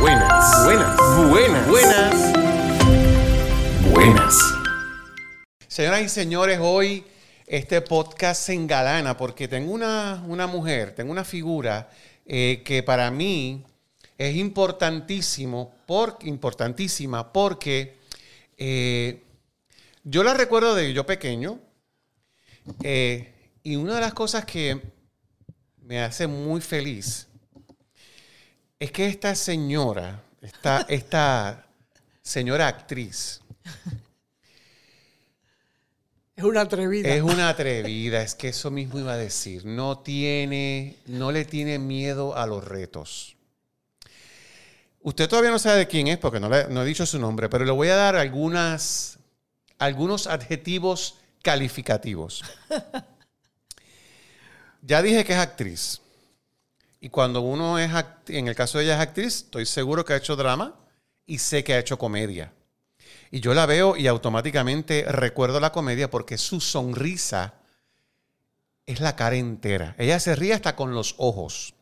[0.00, 0.96] Buenas, buenas,
[1.28, 2.32] buenas, buenas,
[3.92, 4.38] buenas.
[5.68, 7.04] Señoras y señores, hoy
[7.46, 11.90] este podcast se engalana porque tengo una, una mujer, tengo una figura
[12.26, 13.64] eh, que para mí
[14.18, 17.96] es importantísimo, por, importantísima porque
[18.58, 19.22] eh,
[20.02, 21.60] yo la recuerdo de yo pequeño
[22.82, 24.80] eh, y una de las cosas que
[25.82, 27.28] me hace muy feliz
[28.78, 31.66] es que esta señora, esta, esta
[32.22, 33.40] señora actriz,
[36.36, 37.08] Es una atrevida.
[37.08, 39.64] Es una atrevida, es que eso mismo iba a decir.
[39.64, 43.36] No tiene, no le tiene miedo a los retos.
[45.00, 47.48] Usted todavía no sabe de quién es porque no, le- no he dicho su nombre,
[47.48, 49.18] pero le voy a dar algunas,
[49.78, 52.42] algunos adjetivos calificativos.
[54.82, 56.00] Ya dije que es actriz.
[57.04, 57.90] Y cuando uno es,
[58.28, 60.74] en el caso de ella es actriz, estoy seguro que ha hecho drama
[61.26, 62.50] y sé que ha hecho comedia.
[63.30, 67.56] Y yo la veo y automáticamente recuerdo la comedia porque su sonrisa
[68.86, 69.94] es la cara entera.
[69.98, 71.74] Ella se ríe hasta con los ojos.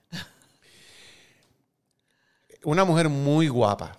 [2.64, 3.96] Una mujer muy guapa.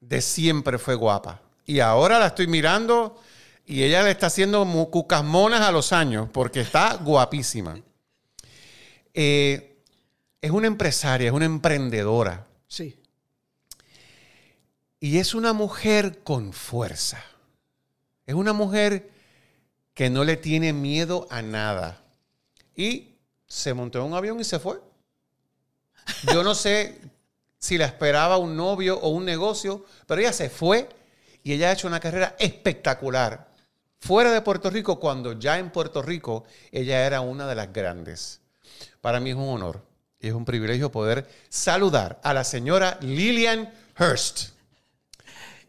[0.00, 1.40] De siempre fue guapa.
[1.64, 3.22] Y ahora la estoy mirando
[3.66, 7.80] y ella le está haciendo cucas monas a los años porque está guapísima.
[9.14, 9.69] Eh,
[10.40, 12.46] es una empresaria, es una emprendedora.
[12.66, 12.98] Sí.
[14.98, 17.22] Y es una mujer con fuerza.
[18.26, 19.10] Es una mujer
[19.94, 22.02] que no le tiene miedo a nada.
[22.74, 24.80] Y se montó en un avión y se fue.
[26.32, 27.00] Yo no sé
[27.58, 30.88] si la esperaba un novio o un negocio, pero ella se fue
[31.42, 33.50] y ella ha hecho una carrera espectacular.
[33.98, 38.40] Fuera de Puerto Rico, cuando ya en Puerto Rico ella era una de las grandes.
[39.02, 39.89] Para mí es un honor
[40.20, 44.50] y es un privilegio poder saludar a la señora Lillian Hurst.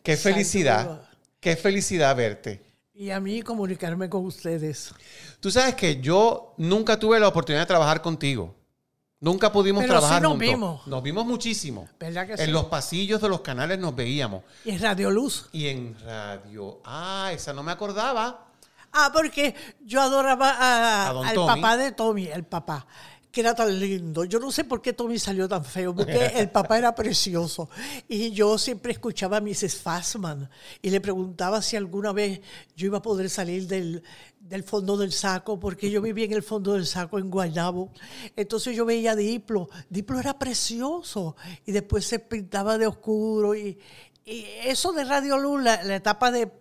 [0.04, 1.02] Qué felicidad,
[1.40, 2.62] qué felicidad verte.
[2.94, 4.94] Y a mí comunicarme con ustedes.
[5.40, 8.56] Tú sabes que yo nunca tuve la oportunidad de trabajar contigo.
[9.20, 10.48] Nunca pudimos Pero sí trabajar nos juntos.
[10.50, 10.88] vimos.
[10.88, 11.88] Nos vimos muchísimo.
[12.00, 12.48] ¿Verdad que en sí?
[12.52, 14.44] los pasillos de los canales nos veíamos.
[14.66, 15.48] Y en Radio Luz.
[15.52, 16.80] Y en radio.
[16.84, 18.48] Ah, esa no me acordaba.
[18.92, 21.62] Ah, porque yo adoraba a- A al Tommy.
[21.62, 22.86] papá de Tommy, el papá,
[23.32, 24.26] que era tan lindo.
[24.26, 27.70] Yo no sé por qué Tommy salió tan feo, porque el papá era precioso.
[28.08, 29.78] Y yo siempre escuchaba a Mrs.
[29.78, 30.50] Fassman
[30.82, 32.42] y le preguntaba si alguna vez
[32.76, 34.04] yo iba a poder salir del,
[34.40, 37.92] del fondo del saco, porque yo vivía en el fondo del saco en Guaynabo.
[38.36, 39.70] Entonces yo veía a Diplo.
[39.90, 43.56] Diplo era precioso y después se pintaba de oscuro.
[43.56, 43.80] Y,
[44.26, 46.52] y eso de Radio Luz, la, la etapa de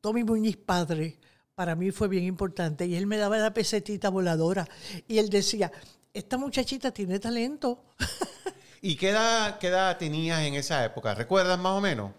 [0.00, 1.18] Tommy Muñiz padre,
[1.54, 2.84] para mí fue bien importante.
[2.86, 4.68] Y él me daba la pesetita voladora.
[5.06, 5.70] Y él decía,
[6.16, 7.84] esta muchachita tiene talento.
[8.80, 11.14] ¿Y qué edad, qué edad tenías en esa época?
[11.14, 12.12] ¿Recuerdas más o menos?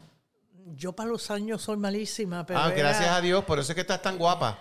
[0.75, 3.75] Yo para los años soy malísima, pero ah, era, gracias a Dios, por eso es
[3.75, 4.59] que estás tan guapa.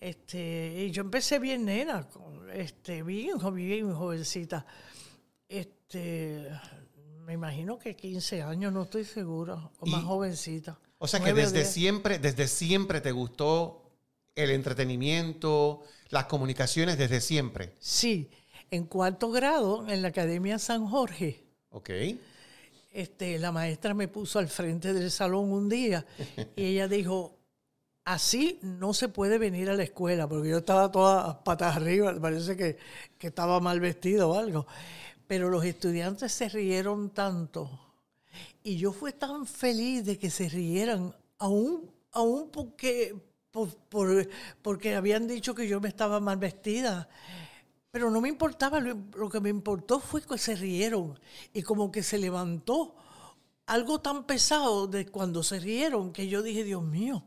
[0.00, 2.06] este, y yo empecé bien nena,
[2.52, 4.66] este, bien, bien jovencita.
[5.48, 6.50] Este,
[7.24, 10.78] me imagino que 15 años, no estoy segura, o más jovencita.
[10.98, 13.90] O sea que desde siempre, desde siempre te gustó
[14.34, 17.76] el entretenimiento, las comunicaciones desde siempre.
[17.78, 18.28] Sí,
[18.70, 21.44] en cuarto grado en la Academia San Jorge.
[21.70, 21.90] Ok.
[22.92, 26.04] este, la maestra me puso al frente del salón un día
[26.56, 27.36] y ella dijo,
[28.04, 32.56] así no se puede venir a la escuela, porque yo estaba toda patas arriba, parece
[32.56, 32.76] que,
[33.18, 34.66] que estaba mal vestido o algo.
[35.28, 37.70] Pero los estudiantes se rieron tanto
[38.64, 43.14] y yo fui tan feliz de que se rieran, aún, aún porque,
[43.52, 44.28] por- por-
[44.62, 47.08] porque habían dicho que yo me estaba mal vestida.
[47.90, 51.18] Pero no me importaba, lo, lo que me importó fue que se rieron
[51.52, 52.94] y como que se levantó
[53.66, 57.24] algo tan pesado de cuando se rieron que yo dije, Dios mío,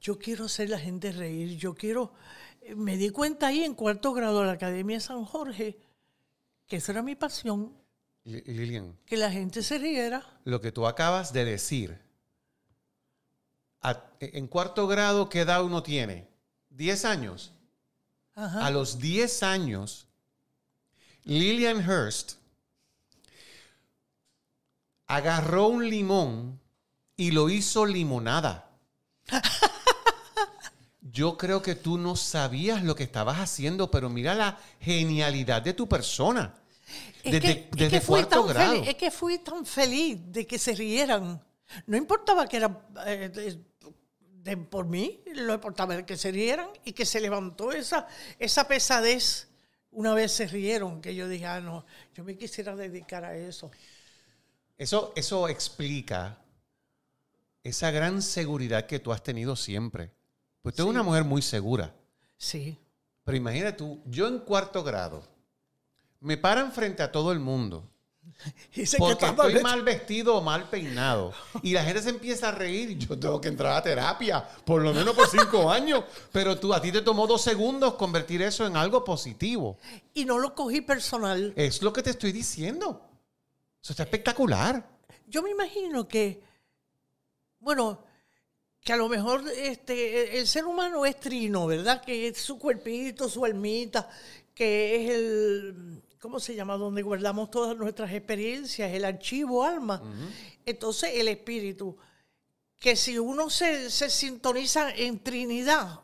[0.00, 2.12] yo quiero hacer la gente reír, yo quiero...
[2.60, 5.78] eh, Me di cuenta ahí en cuarto grado de la Academia San Jorge
[6.66, 7.74] que esa era mi pasión,
[8.24, 10.24] Li- Lilian, que la gente se riera.
[10.44, 11.98] lo que tú acabas de decir,
[13.82, 16.28] a- en cuarto grado, ¿qué edad uno tiene?
[16.70, 17.52] ¿10 años?
[18.34, 18.66] Ajá.
[18.66, 20.06] A los 10 años,
[21.24, 22.34] Lillian Hurst
[25.06, 26.60] agarró un limón
[27.16, 28.70] y lo hizo limonada.
[31.02, 35.74] Yo creo que tú no sabías lo que estabas haciendo, pero mira la genialidad de
[35.74, 36.54] tu persona.
[37.22, 38.72] Es Desde, que, es desde que fui cuarto tan grado.
[38.72, 41.42] feliz, es que fui tan feliz de que se rieran.
[41.86, 43.58] No importaba que era eh,
[44.42, 48.06] de- por mí, lo importaba era que se rieran y que se levantó esa,
[48.38, 49.48] esa pesadez.
[49.90, 51.84] Una vez se rieron, que yo dije, ah, no,
[52.14, 53.70] yo me quisiera dedicar a eso.
[54.78, 56.38] Eso, eso explica
[57.62, 60.10] esa gran seguridad que tú has tenido siempre.
[60.62, 61.94] Pues tú eres una mujer muy segura.
[62.38, 62.78] Sí,
[63.24, 65.22] Pero imagínate tú, yo en cuarto grado,
[66.20, 67.88] me paran frente a todo el mundo.
[68.98, 71.32] Porque estoy mal vestido o mal peinado.
[71.62, 72.98] Y la gente se empieza a reír.
[72.98, 76.04] Yo tengo que entrar a terapia, por lo menos por cinco años.
[76.32, 79.78] Pero tú, a ti te tomó dos segundos convertir eso en algo positivo.
[80.14, 81.52] y no lo cogí personal.
[81.56, 83.08] Es lo que te estoy diciendo.
[83.82, 84.88] Eso está espectacular.
[85.26, 86.42] Yo me imagino que,
[87.58, 88.04] bueno,
[88.80, 92.02] que a lo mejor este, el ser humano es trino, ¿verdad?
[92.02, 94.08] Que es su cuerpito, su almita,
[94.54, 96.76] que es el, ¿cómo se llama?
[96.76, 100.00] Donde guardamos todas nuestras experiencias, el archivo alma.
[100.64, 101.96] Entonces, el espíritu,
[102.78, 105.98] que si uno se, se sintoniza en Trinidad,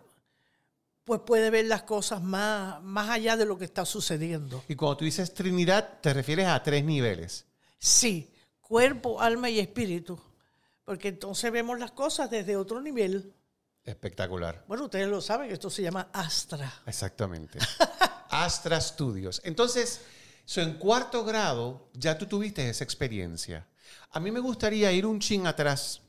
[1.05, 4.65] pues puede ver las cosas más, más allá de lo que está sucediendo.
[4.67, 7.47] Y cuando tú dices Trinidad, te refieres a tres niveles.
[7.79, 8.29] Sí,
[8.61, 10.19] cuerpo, alma y espíritu.
[10.85, 13.33] Porque entonces vemos las cosas desde otro nivel.
[13.89, 14.65] Espectacular.
[14.69, 16.71] Bueno, ustedes lo saben, esto se llama Astra.
[16.87, 17.59] Exactamente.
[18.31, 19.41] Astra Studios.
[19.45, 20.03] Entonces,
[20.45, 23.67] so, en cuarto grado ya tú tuviste esa experiencia.
[24.11, 26.03] A mí me gustaría ir un chin atrás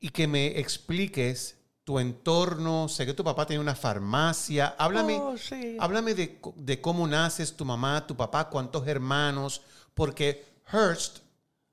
[0.00, 2.88] y que me expliques tu entorno.
[2.88, 4.74] Sé que tu papá tiene una farmacia.
[4.78, 5.76] Háblame, Oh, sí.
[5.78, 9.62] háblame de, de cómo naces, tu mamá, tu papá, cuántos hermanos,
[9.94, 11.18] porque Hearst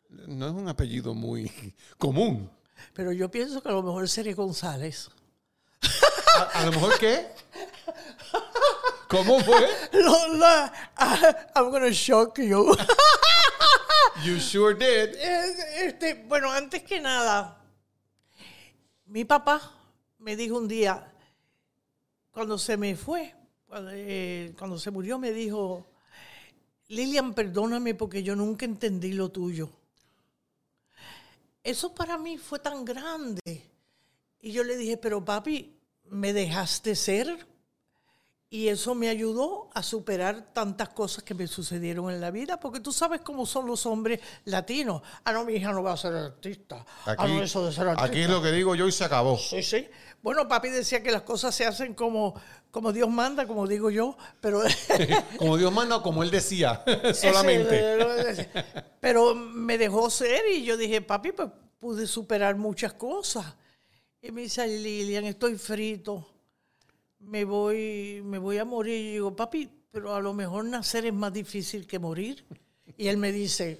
[0.10, 1.52] no es un apellido muy
[1.98, 2.52] común.
[2.94, 5.10] Pero yo pienso que a lo mejor sería González.
[6.38, 7.28] A, a lo mejor qué?
[9.08, 9.68] ¿Cómo fue?
[9.94, 10.16] No,
[11.56, 12.76] I'm gonna shock you.
[14.24, 15.16] You sure did.
[15.78, 17.62] Este, bueno, antes que nada,
[19.06, 19.72] mi papá
[20.20, 21.14] me dijo un día,
[22.32, 23.36] cuando se me fue,
[23.68, 25.86] cuando, eh, cuando se murió, me dijo,
[26.88, 29.70] Lilian, perdóname porque yo nunca entendí lo tuyo.
[31.66, 33.42] Eso para mí fue tan grande.
[34.40, 37.48] Y yo le dije, pero papi, me dejaste ser.
[38.48, 42.80] Y eso me ayudó a superar tantas cosas que me sucedieron en la vida, porque
[42.80, 45.02] tú sabes cómo son los hombres latinos.
[45.24, 46.86] Ah, no, mi hija no va a ser artista.
[47.06, 48.06] ah, no, eso de ser artista.
[48.06, 49.38] aquí es lo que digo yo y se acabó.
[49.38, 49.88] Sí, sí.
[50.22, 52.40] Bueno, papi decía que las cosas se hacen como,
[52.72, 54.62] como Dios manda, como digo yo, pero...
[55.38, 56.84] Como Dios manda o como él decía,
[57.14, 57.98] solamente.
[59.02, 61.50] Pero me dejó ser y yo dije, papi, pues
[61.80, 63.46] pude superar muchas cosas.
[64.22, 66.28] Y me dice, "Ay, Lilian, estoy frito.
[67.26, 68.94] Me voy, me voy a morir.
[69.06, 72.46] Y digo, papi, pero a lo mejor nacer es más difícil que morir.
[72.98, 73.80] Y él me dice,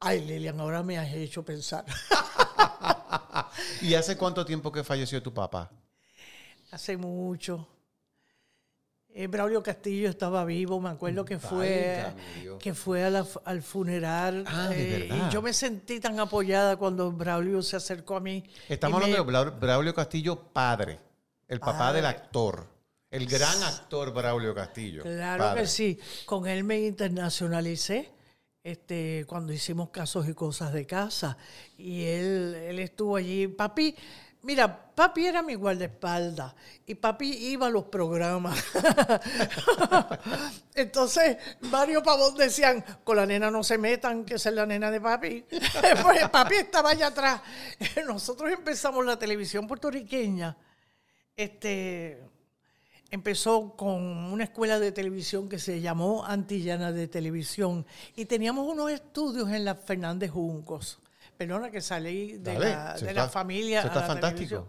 [0.00, 1.84] ay, Lilian, ahora me has hecho pensar.
[3.82, 5.70] ¿Y hace cuánto tiempo que falleció tu papá?
[6.70, 7.66] Hace mucho.
[9.12, 13.60] Eh, Braulio Castillo estaba vivo, me acuerdo que fue, Válgame que fue a la- al
[13.60, 14.44] funeral.
[14.46, 18.44] Ah, eh, y yo me sentí tan apoyada cuando Braulio se acercó a mí.
[18.68, 21.00] Estamos me- hablando de Bra- Braulio Castillo, padre.
[21.50, 22.64] El papá del actor.
[23.10, 25.02] El gran actor Braulio Castillo.
[25.02, 25.62] Claro padre.
[25.62, 25.98] que sí.
[26.24, 28.08] Con él me internacionalicé
[28.62, 31.36] este, cuando hicimos casos y cosas de casa.
[31.76, 33.48] Y él, él estuvo allí.
[33.48, 33.96] Papi,
[34.42, 36.54] mira, papi era mi guardaespaldas.
[36.86, 38.56] Y papi iba a los programas.
[40.76, 44.88] Entonces, varios pavos decían, con la nena no se metan, que esa es la nena
[44.88, 45.44] de papi.
[46.04, 47.42] pues papi estaba allá atrás.
[48.06, 50.56] Nosotros empezamos la televisión puertorriqueña.
[51.44, 52.20] Este,
[53.10, 58.90] empezó con una escuela de televisión que se llamó Antillana de Televisión y teníamos unos
[58.90, 60.98] estudios en la Fernández Juncos.
[61.38, 63.78] Perdona que salí de, Dale, la, de está- la familia.
[63.78, 64.38] eso a está la fantástico.
[64.48, 64.66] televisión.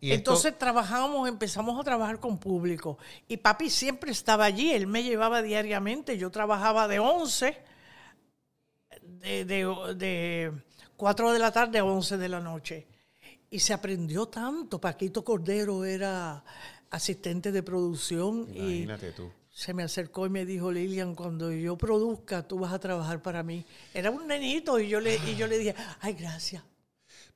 [0.00, 2.96] Y esto- Entonces trabajamos, empezamos a trabajar con público.
[3.28, 6.16] Y papi siempre estaba allí, él me llevaba diariamente.
[6.16, 7.56] Yo trabajaba de 11,
[9.02, 10.52] de, de, de
[10.96, 12.86] 4 de la tarde a 11 de la noche.
[13.52, 14.80] Y se aprendió tanto.
[14.80, 16.42] Paquito Cordero era
[16.90, 19.30] asistente de producción y Imagínate tú.
[19.50, 23.42] se me acercó y me dijo, Lilian, cuando yo produzca, tú vas a trabajar para
[23.42, 23.64] mí.
[23.94, 26.64] Era un nenito y yo le, y yo le dije, ay, gracias.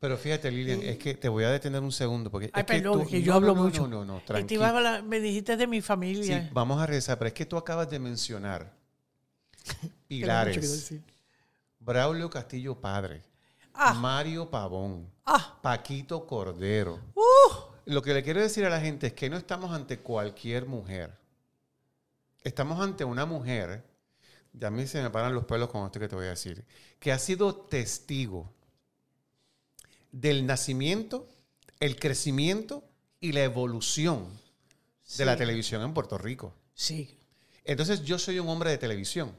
[0.01, 2.31] Pero fíjate, Lilian, es que te voy a detener un segundo.
[2.31, 3.87] Porque Ay, es que perdón, tú- que yo no, hablo no, mucho.
[3.87, 4.61] No, no, no, Y te tranquilo.
[4.61, 6.51] iba a hablar- me dijiste de mi Sí, familia.
[6.53, 8.75] vamos a regresar, pero es que tú acabas de mencionar
[9.81, 10.93] que pilares.
[11.79, 13.23] Braulio Castillo padre,
[13.79, 13.95] Ah.
[13.95, 17.01] Mario Pavón, Ah, Paquito Cordero.
[17.15, 20.67] uh, Lo que le quiero decir a la gente es que no estamos ante cualquier
[20.67, 21.17] mujer.
[22.43, 23.85] Estamos ante una mujer,
[24.53, 26.65] ya a mí se me paran los pelos con esto que te voy a decir,
[27.01, 28.53] que ha sido testigo
[30.13, 31.29] del nacimiento,
[31.81, 32.85] el crecimiento
[33.21, 34.29] y la evolución
[35.19, 36.55] de la televisión en Puerto Rico.
[36.75, 37.13] sí.
[37.69, 39.35] Entonces yo soy un hombre de televisión.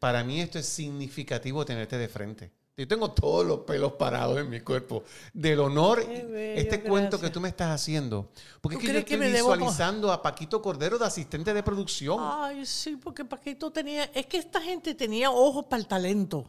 [0.00, 2.50] Para mí esto es significativo tenerte de frente.
[2.74, 7.28] Yo tengo todos los pelos parados en mi cuerpo del honor, bello, este cuento que
[7.28, 8.30] tú me estás haciendo.
[8.62, 11.52] Porque es ¿Tú que yo que estoy debo po- visualizando a Paquito Cordero de asistente
[11.52, 12.16] de producción.
[12.20, 14.04] Ay, sí, porque Paquito tenía.
[14.14, 16.46] Es que esta gente tenía ojos para el talento.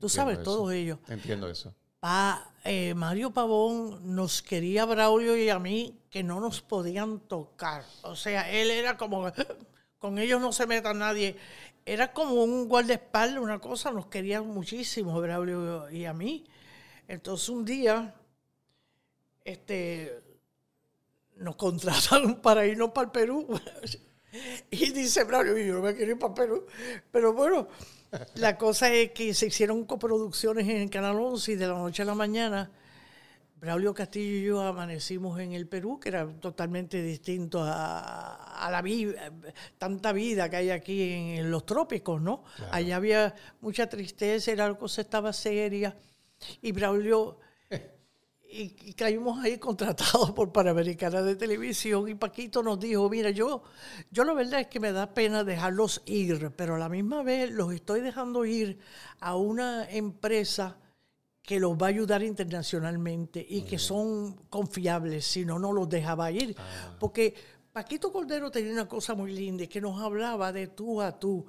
[0.00, 0.44] Tú sabes, eso.
[0.44, 0.98] todos ellos.
[1.06, 1.72] Entiendo eso.
[2.00, 7.20] Pa- eh, Mario Pavón nos quería a Braulio y a mí que no nos podían
[7.20, 7.84] tocar.
[8.02, 9.30] O sea, él era como,
[10.00, 11.36] con ellos no se meta nadie.
[11.84, 16.44] Era como un guardaespaldas, una cosa, nos quería muchísimo Braulio y a mí.
[17.08, 18.14] Entonces un día,
[19.44, 20.22] este,
[21.36, 23.46] nos contrataron para irnos para el Perú.
[24.70, 26.66] Y dice Braulio, yo no me quiero ir para Perú.
[27.10, 27.68] Pero bueno,
[28.36, 32.00] la cosa es que se hicieron coproducciones en el Canal 11 y de la noche
[32.00, 32.70] a la mañana,
[33.62, 38.82] Braulio Castillo y yo amanecimos en el Perú, que era totalmente distinto a, a la
[38.82, 39.30] vida,
[39.78, 42.42] tanta vida que hay aquí en, los trópicos, ¿no?
[42.72, 45.96] Allá había mucha tristeza, era cosa estaba seria.
[46.60, 47.38] Y Braulio
[48.50, 53.62] y, y caímos ahí contratados por Panamericana de Televisión y Paquito nos dijo, mira, yo,
[54.10, 57.48] yo la verdad es que me da pena dejarlos ir, pero a la misma vez
[57.52, 58.80] los estoy dejando ir
[59.20, 60.81] a una empresa
[61.42, 66.30] que los va a ayudar internacionalmente y que son confiables, si no, no los dejaba
[66.30, 66.56] ir.
[67.00, 67.34] Porque
[67.72, 71.44] Paquito Cordero tenía una cosa muy linda, que nos hablaba de tú a tú.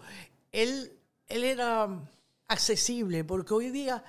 [0.51, 0.93] Él,
[1.27, 1.87] él era
[2.47, 4.03] accesible, porque hoy día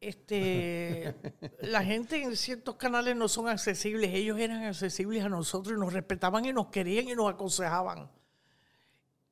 [0.00, 1.14] este,
[1.62, 5.92] la gente en ciertos canales no son accesibles, ellos eran accesibles a nosotros y nos
[5.92, 8.10] respetaban y nos querían y nos aconsejaban.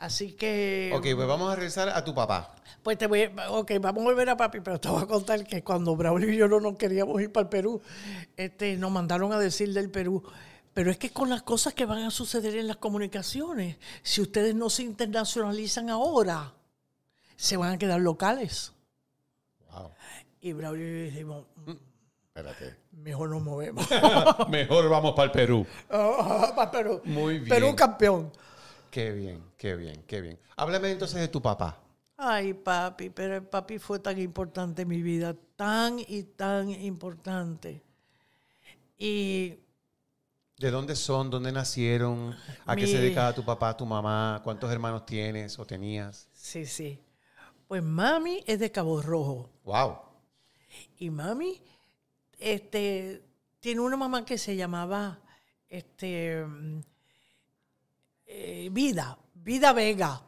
[0.03, 2.57] Así que, Ok, pues vamos a regresar a tu papá.
[2.83, 5.63] pues te voy, ok, vamos a volver a papi, pero te voy a contar que
[5.63, 7.81] cuando Braulio y yo no nos queríamos ir para el Perú,
[8.37, 10.25] este, nos mandaron a decir del Perú.
[10.75, 14.57] Pero es que con las cosas que van a suceder en las comunicaciones, si ustedes
[14.57, 16.53] no se internacionalizan ahora,
[17.37, 18.73] se van a quedar locales.
[19.71, 19.91] Wow.
[20.41, 21.71] Y Braulio y yo dijimos, "Mm,
[22.27, 22.75] Espérate.
[22.91, 23.87] mejor nos movemos.
[24.49, 25.65] Mejor vamos para el Perú.
[25.91, 27.01] Ah, pa' Perú.
[27.05, 27.49] Muy bien.
[27.49, 28.33] Perú campeón.
[28.93, 30.39] Qué bien, qué bien, qué bien.
[30.55, 31.83] Háblame entonces de tu papá.
[32.19, 37.83] Ay, papi, pero el papi fue tan importante en mi vida, tan y tan importante.
[38.99, 39.55] Y
[40.59, 41.31] ¿De dónde son?
[41.31, 42.37] ¿Dónde nacieron?
[42.67, 44.43] ¿A qué se dedicaba tu papá, tu mamá?
[44.45, 46.29] ¿Cuántos hermanos tienes o tenías?
[46.35, 47.01] sí, sí.
[47.67, 49.49] Pues mami es de Cabo Rojo.
[49.65, 50.01] Wow.
[50.99, 51.63] Y mami
[52.39, 53.25] este,
[53.59, 55.19] tiene una mamá que se llamaba
[55.71, 56.45] este,
[58.35, 60.23] eh, Vida, Vida Vega.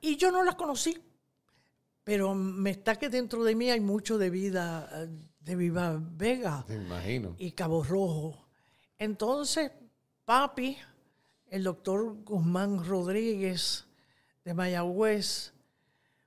[0.00, 0.96] Y yo no la conocí,
[2.04, 5.08] pero me está que dentro de mí hay mucho de vida, eh,
[5.40, 7.34] de Viva Vega imagino.
[7.38, 8.46] y Cabo Rojo.
[8.98, 9.72] Entonces,
[10.24, 10.76] papi,
[11.48, 13.86] el doctor Guzmán Rodríguez
[14.44, 15.52] de Mayagüez,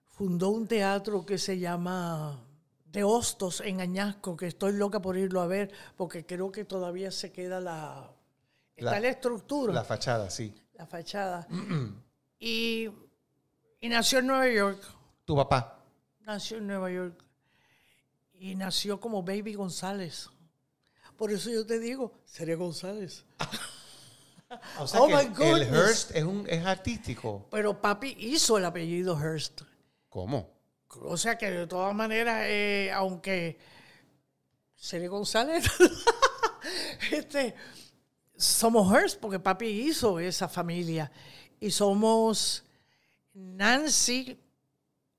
[0.06, 2.40] fundó un teatro que se llama
[2.86, 7.10] De Hostos en Añasco, que estoy loca por irlo a ver, porque creo que todavía
[7.10, 8.12] se queda la,
[8.76, 10.54] está La- estructura, la, fachada, sí.
[10.86, 11.48] Fachada.
[12.40, 12.90] y,
[13.80, 14.82] y nació en Nueva York,
[15.26, 15.84] Tu papá.
[16.22, 17.24] nació en Nueva York.
[18.34, 20.30] Y nació como Baby González.
[21.16, 23.26] Por eso yo te digo, sería González.
[24.80, 25.70] O sea Oh que my el goodness.
[25.70, 27.48] Hearst es, un, es artístico.
[27.52, 29.62] Pero papi hizo el apellido Hearst.
[30.10, 30.50] ¿Cómo?
[31.04, 33.58] O sea que de todas maneras, eh, aunque
[34.76, 35.64] Sería González,
[37.12, 37.56] este,
[38.42, 41.12] somos Hearst porque papi hizo esa familia.
[41.60, 42.64] Y somos
[43.34, 44.38] Nancy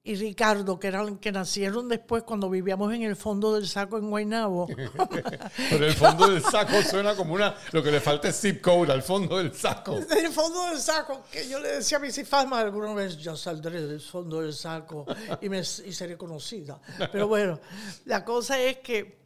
[0.05, 4.11] y Ricardo, que eran que nacieron después cuando vivíamos en el fondo del saco en
[4.11, 4.67] Guaynabo.
[5.71, 7.55] Pero el fondo del saco suena como una.
[7.71, 10.00] Lo que le falta es zip code al fondo del saco.
[10.11, 13.87] El fondo del saco, que yo le decía a mis hijas alguna vez, yo saldré
[13.87, 15.07] del fondo del saco
[15.41, 16.81] y, me, y seré conocida.
[17.12, 17.61] Pero bueno,
[18.07, 19.23] la cosa es que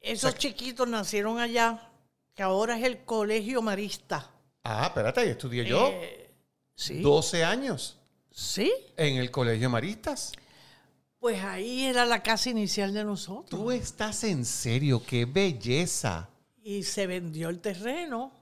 [0.00, 1.89] esos chiquitos nacieron allá,
[2.40, 4.30] que ahora es el Colegio Marista.
[4.64, 5.88] Ah, espérate, ahí estudié yo.
[5.88, 6.30] Eh,
[6.74, 7.02] sí.
[7.02, 7.98] 12 años
[8.30, 10.32] Sí, en el Colegio Maristas.
[11.18, 13.50] pues ahí era la casa inicial de nosotros.
[13.50, 16.30] Tú estás en serio, qué belleza.
[16.62, 18.32] Y se vendió el terreno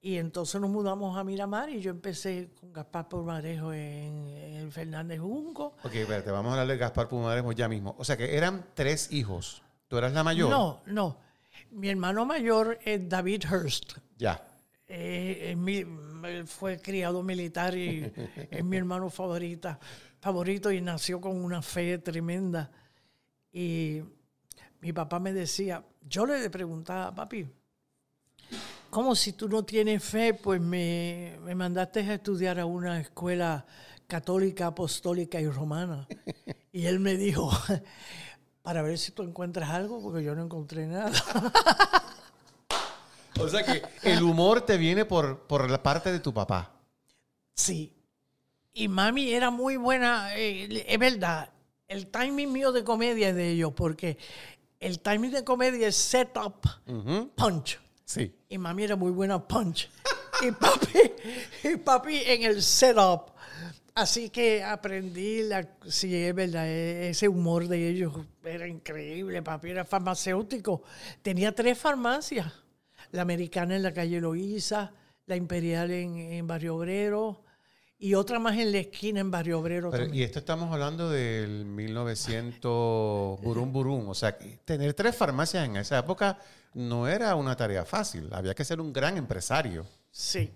[0.00, 5.20] Y entonces nos mudamos a Miramar y yo empecé con Gaspar Pumarejo en, en Fernández
[5.20, 5.76] Junco.
[5.84, 7.96] Ok, espérate, vamos a hablar de Gaspar Pumarejo ya mismo.
[7.98, 9.60] O sea que eran tres hijos.
[9.88, 10.48] ¿Tú eras la mayor?
[10.48, 11.22] No, no.
[11.74, 13.94] Mi hermano mayor es David Hurst.
[14.18, 14.40] Ya.
[14.86, 15.84] Eh, es mi-
[16.24, 18.10] él fue criado militar y
[18.50, 19.78] es mi hermano favorita,
[20.20, 22.70] favorito y nació con una fe tremenda.
[23.52, 24.02] Y
[24.80, 27.46] mi papá me decía, yo le preguntaba, papi,
[28.90, 30.34] ¿cómo si tú no tienes fe?
[30.34, 33.66] Pues me, me mandaste a estudiar a una escuela
[34.06, 36.06] católica, apostólica y romana.
[36.74, 37.52] Y él me dijo,
[38.64, 41.12] para ver si tú encuentras algo, porque yo no encontré nada.
[43.40, 46.70] O sea que el humor te viene por, por la parte de tu papá.
[47.52, 47.92] Sí.
[48.72, 51.50] Y mami era muy buena, eh, es verdad,
[51.88, 54.18] el timing mío de comedia es de ellos, porque
[54.78, 57.28] el timing de comedia es setup, Ujú.
[57.34, 57.80] punch.
[58.04, 58.32] Sí.
[58.48, 59.90] Y mami era muy buena punch.
[60.40, 60.98] Y papi,
[61.64, 63.33] y papi en el setup.
[63.94, 69.40] Así que aprendí, la, sí, es verdad, e- ese humor de ellos era increíble.
[69.42, 70.82] Papi era farmacéutico.
[71.22, 72.52] Tenía tres farmacias.
[73.12, 74.92] La americana en la calle Loíza,
[75.26, 77.44] la imperial en, en Barrio Obrero
[77.96, 80.22] y otra más en la esquina en Barrio Obrero Pero, también.
[80.22, 84.08] y esto estamos hablando del 1900 burum burum.
[84.08, 86.38] O sea, tener tres farmacias en esa época
[86.74, 88.28] no era una tarea fácil.
[88.32, 89.86] Había que ser un gran empresario.
[90.10, 90.50] Sí.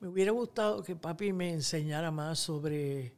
[0.00, 3.14] Me hubiera gustado que papi me enseñara más sobre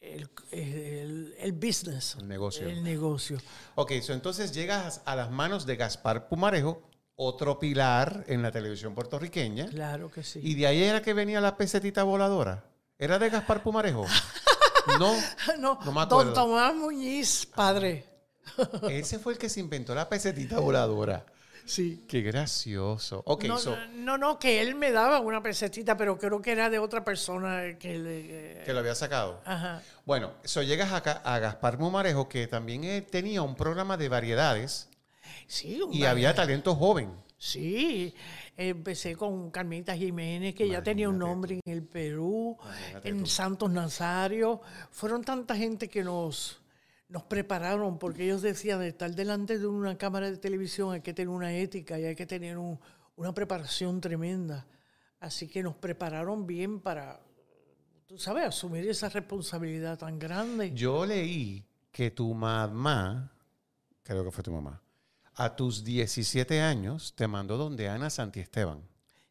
[0.00, 2.16] el, el- el business.
[2.18, 2.68] El negocio.
[2.68, 3.38] El negocio.
[3.74, 6.82] Ok, so entonces llegas a las manos de Gaspar Pumarejo,
[7.16, 9.66] otro pilar en la televisión puertorriqueña.
[9.68, 10.40] Claro que sí.
[10.42, 12.64] Y de ahí era que venía la pesetita voladora.
[12.98, 14.06] ¿Era de Gaspar Pumarejo?
[14.98, 15.14] No.
[15.58, 16.24] no, no me acuerdo.
[16.24, 18.06] Don Tomás Muñiz, padre.
[18.88, 21.24] Ese fue el que se inventó la pesetita voladora.
[21.64, 22.04] Sí.
[22.08, 23.22] Qué gracioso.
[23.26, 26.70] Ok, no, so, no, no, que él me daba una pesetita, pero creo que era
[26.70, 28.62] de otra persona que le...
[28.64, 29.40] que lo había sacado.
[29.44, 29.82] Ajá.
[30.04, 34.90] Bueno, so llegas acá a Gaspar Pumarejo, que también eh, tenía un programa de variedades
[35.46, 37.10] Sí, un y había talento joven.
[37.36, 38.14] Sí,
[38.56, 42.56] empecé con Carmita Jiménez, que ya tenía un nombre en el Perú,
[43.02, 44.60] en Santos Nazario.
[44.90, 46.59] Fueron tanta gente que nos,
[47.10, 51.12] nos prepararon, porque ellos decían, de estar delante de una cámara de televisión hay que
[51.12, 52.78] tener una ética y hay que tener un-
[53.16, 54.66] una preparación tremenda.
[55.18, 57.20] Así que nos prepararon bien para,
[58.06, 60.72] tú sabes, asumir esa responsabilidad tan grande.
[60.72, 63.30] Yo leí que tu mamá,
[64.02, 64.80] creo que fue tu mamá,
[65.34, 68.80] a tus 17 años te mandó donde Ana Santiesteban.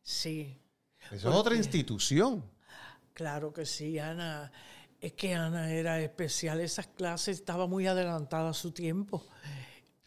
[0.01, 0.59] Sí.
[1.11, 2.43] Eso es otra institución.
[3.13, 4.51] Claro que sí, Ana.
[5.01, 6.59] Es que Ana era especial.
[6.59, 9.25] Esas clases estaba muy adelantada a su tiempo.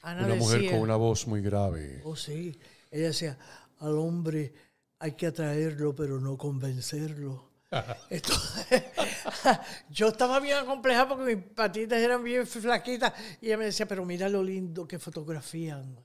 [0.03, 2.03] Ana decía, voz muy grave.
[2.05, 2.59] Oh, sí.
[2.91, 3.39] Ella decía,
[3.79, 4.53] al hombre
[4.99, 7.51] hay que atraerlo, pero no convencerlo.
[8.11, 8.83] Entonces,
[9.91, 13.13] yo estaba bien acomplejada porque mis patitas eran bien flaquitas.
[13.41, 15.97] Y ella me decía, pero mira lo lindo que fotografían.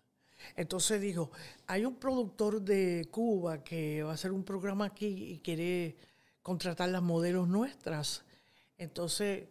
[0.55, 1.31] Entonces dijo,
[1.65, 5.97] hay un productor de Cuba que va a hacer un programa aquí y quiere
[6.41, 8.23] contratar las modelos nuestras.
[8.77, 9.47] Entonces,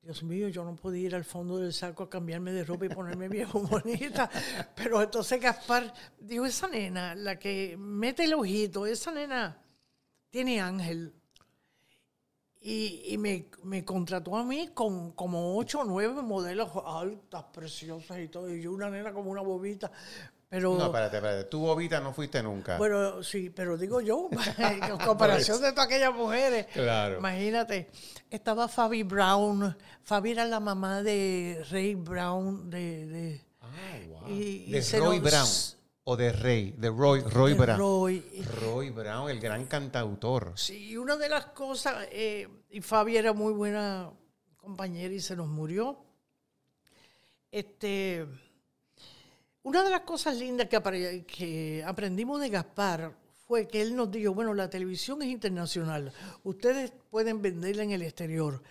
[0.00, 2.88] Dios mío, yo no podía ir al fondo del saco a cambiarme de ropa y
[2.88, 4.30] ponerme bien bonita.
[4.74, 9.60] Pero entonces Gaspar dijo, esa nena, la que mete el ojito, esa nena
[10.30, 11.14] tiene ángel.
[12.60, 18.18] Y, y me, me contrató a mí con como ocho o nueve modelos altas, preciosas
[18.20, 18.52] y todo.
[18.52, 19.90] Y yo una nena como una bobita.
[20.50, 21.44] Pero, No, espérate, espérate.
[21.44, 22.78] Tu bobita no fuiste nunca.
[22.78, 26.66] bueno, sí, pero digo yo, en comparación de todas aquellas mujeres.
[26.72, 27.18] Claro.
[27.18, 27.90] Imagínate,
[28.30, 29.76] estaba Fabi Brown.
[30.02, 33.06] Fabi era la mamá de Ray Brown, de...
[33.06, 33.44] de
[34.28, 35.48] y- y de Roy Brown.
[36.04, 36.72] O de Rey.
[36.78, 37.78] De Roy, Roy de Brown.
[37.78, 38.42] Roy.
[38.62, 40.52] Roy Brown, el gran cantautor.
[40.56, 44.10] Sí, una de las cosas, eh, y Fabi era muy buena
[44.56, 45.98] compañera y se nos murió.
[47.50, 48.26] Este,
[49.68, 53.14] una de las cosas lindas que, que aprendimos de Gaspar
[53.46, 56.10] fue que él nos dijo, bueno, la televisión es internacional,
[56.42, 58.62] ustedes pueden venderla en el exterior.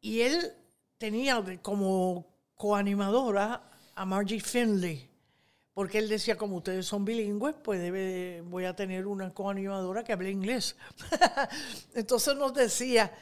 [0.00, 0.52] Y él
[0.98, 5.08] tenía como coanimadora a Margie Finley,
[5.74, 10.12] porque él decía, como ustedes son bilingües, pues debe, voy a tener una coanimadora que
[10.12, 10.76] hable inglés.
[11.94, 13.12] Entonces nos decía,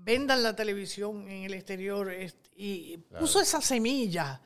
[0.00, 2.12] vendan la televisión en el exterior.
[2.56, 4.40] Y puso esa semilla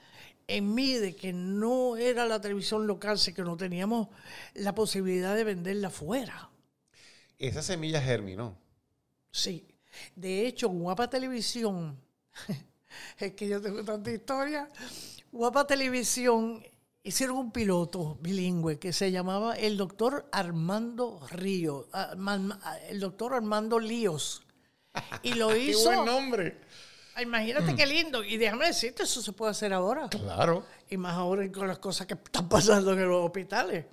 [0.57, 4.09] en mí de que no era la televisión local, sino que no teníamos
[4.55, 6.51] la posibilidad de venderla fuera.
[7.38, 8.57] Esa semilla germinó.
[9.31, 9.67] Sí.
[10.17, 11.99] De hecho, Guapa Televisión,
[13.19, 14.69] es que yo tengo tanta historia,
[15.31, 16.62] Guapa Televisión
[17.03, 23.79] hicieron un piloto bilingüe que se llamaba el doctor Armando Río, Arman- el doctor Armando
[23.81, 24.43] Líos.
[25.23, 25.91] Y lo ¡Qué hizo.
[25.93, 26.61] buen nombre!
[27.20, 28.25] Imagínate qué lindo.
[28.25, 30.09] Y déjame decirte, eso se puede hacer ahora.
[30.09, 30.64] Claro.
[30.88, 33.87] Y más ahora con las cosas que están pasando en los hospitales.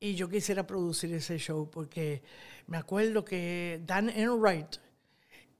[0.00, 2.22] Y yo quisiera producir ese show porque
[2.66, 4.76] me acuerdo que Dan Enright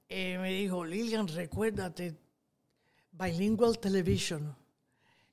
[0.09, 2.17] eh, me dijo, Lilian, recuérdate,
[3.13, 4.55] Bilingual Television.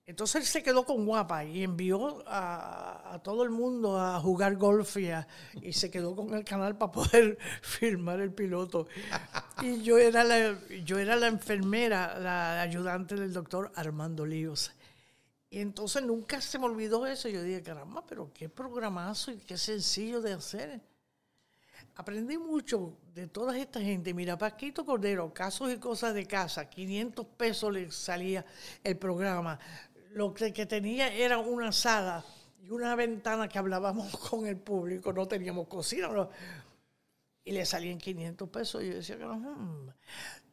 [0.07, 4.97] Entonces él se quedó con guapa y envió a, todo el mundo a jugar golf
[4.97, 8.87] y se quedó con el canal para poder filmar el piloto.
[9.63, 14.71] Y yo era la, yo era la enfermera, la ayudante del doctor Armando Líos.
[15.49, 17.27] Y entonces nunca se me olvidó eso.
[17.27, 20.81] Yo dije, caramba, pero qué programazo y qué sencillo de hacer.
[21.95, 24.13] Aprendí mucho de toda esta gente.
[24.13, 28.45] Mira, Paquito Cordero, casos y cosas de casa, 500 pesos le salía
[28.83, 29.57] el programa.
[30.15, 32.23] Lo que, que tenía era una sala
[32.63, 36.07] y una ventana que hablábamos con el público, no teníamos cocina.
[36.07, 36.29] no.
[37.43, 38.81] Y le salían 500 pesos.
[38.81, 39.89] Y yo decía, "Hmm,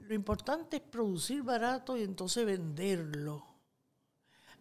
[0.00, 3.46] lo importante es producir barato y entonces venderlo.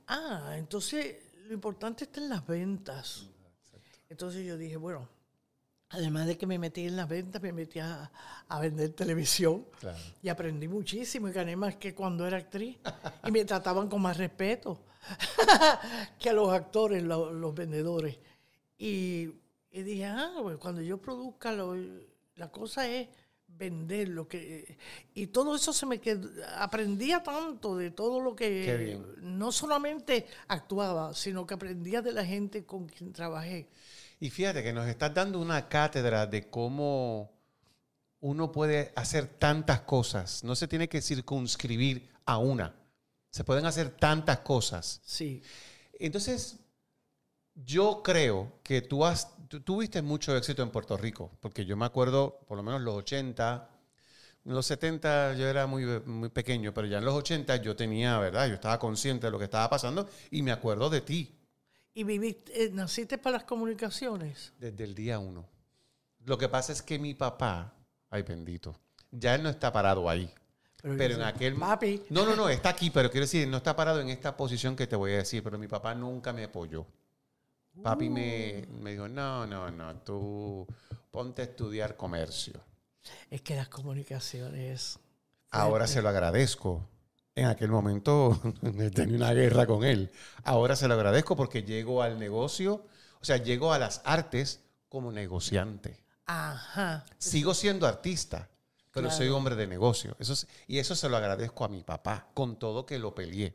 [0.05, 1.15] Ah, entonces
[1.47, 3.25] lo importante está en las ventas.
[4.07, 5.09] Entonces yo dije, bueno,
[5.89, 8.11] además de que me metí en las ventas, me metí a,
[8.47, 9.65] a vender televisión.
[9.79, 9.97] Claro.
[10.21, 12.77] Y aprendí muchísimo y gané más que cuando era actriz.
[13.25, 14.85] Y me trataban con más respeto
[16.19, 18.17] que a los actores, lo- los, vendedores.
[18.77, 19.29] Y,
[19.71, 21.75] y dije, ah, pues cuando yo produzca, lo-
[22.35, 23.07] la cosa es
[23.47, 24.77] vender lo que...
[25.13, 26.29] Y todo eso se me quedó...
[26.57, 28.77] Aprendía tanto de todo lo Qué que...
[28.77, 29.05] bien.
[29.37, 33.67] No solamente actuaba, sino que aprendía de la gente con quien trabajé.
[34.19, 37.31] Y fíjate que nos estás dando una cátedra de cómo
[38.19, 40.43] uno puede hacer tantas cosas.
[40.43, 42.75] No se tiene que circunscribir a una.
[43.31, 45.01] Se pueden hacer tantas cosas.
[45.03, 45.41] Sí.
[45.93, 46.59] Entonces,
[47.55, 51.85] yo creo que tú has, tú tuviste mucho éxito en Puerto Rico, porque yo me
[51.85, 53.69] acuerdo, por lo menos los 80,
[54.45, 58.19] en los 70 yo era muy, muy pequeño, pero ya en los 80 yo tenía,
[58.19, 58.47] ¿verdad?
[58.47, 61.37] Yo estaba consciente de lo que estaba pasando y me acuerdo de ti
[61.93, 64.53] ¿Y viviste, eh, naciste para las comunicaciones?
[64.57, 65.45] desde el día uno.
[66.25, 67.73] Lo que pasa es que mi papá,
[68.09, 68.79] ay bendito,
[69.11, 70.33] ya él no está parado ahí.
[70.81, 72.03] Pero en aquel Papi.
[72.09, 74.87] No, no, no, está aquí, pero quiero decir, no está parado en esta posición que
[74.87, 76.85] te voy a decir, pero mi papá nunca me apoyó.
[77.81, 80.67] Papi me, me dijo, no, no, no, tú
[81.11, 82.59] ponte a estudiar comercio.
[83.29, 84.99] Es que las comunicaciones.
[85.51, 86.87] Ahora se lo agradezco.
[87.35, 88.39] En aquel momento
[88.93, 90.11] tenía una guerra con él.
[90.43, 92.85] Ahora se lo agradezco porque llego al negocio,
[93.21, 96.03] o sea, llego a las artes como negociante.
[96.25, 97.05] Ajá.
[97.17, 98.49] Sigo siendo artista,
[98.91, 99.17] pero Claro.
[99.17, 100.15] soy hombre de negocio.
[100.19, 103.53] Eso es- y eso se lo agradezco a mi papá, con todo que lo peleé.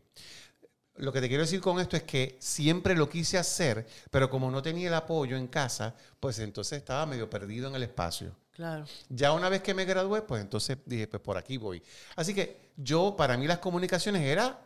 [0.97, 4.51] Lo que te quiero decir con esto es que siempre lo quise hacer, pero como
[4.51, 8.35] no tenía el apoyo en casa, pues entonces estaba medio perdido en el espacio.
[8.53, 8.87] Claro.
[9.11, 11.83] Ya una vez que me gradué, pues entonces dije, pues por aquí voy.
[12.15, 14.59] Así que yo, para mí las comunicaciones era,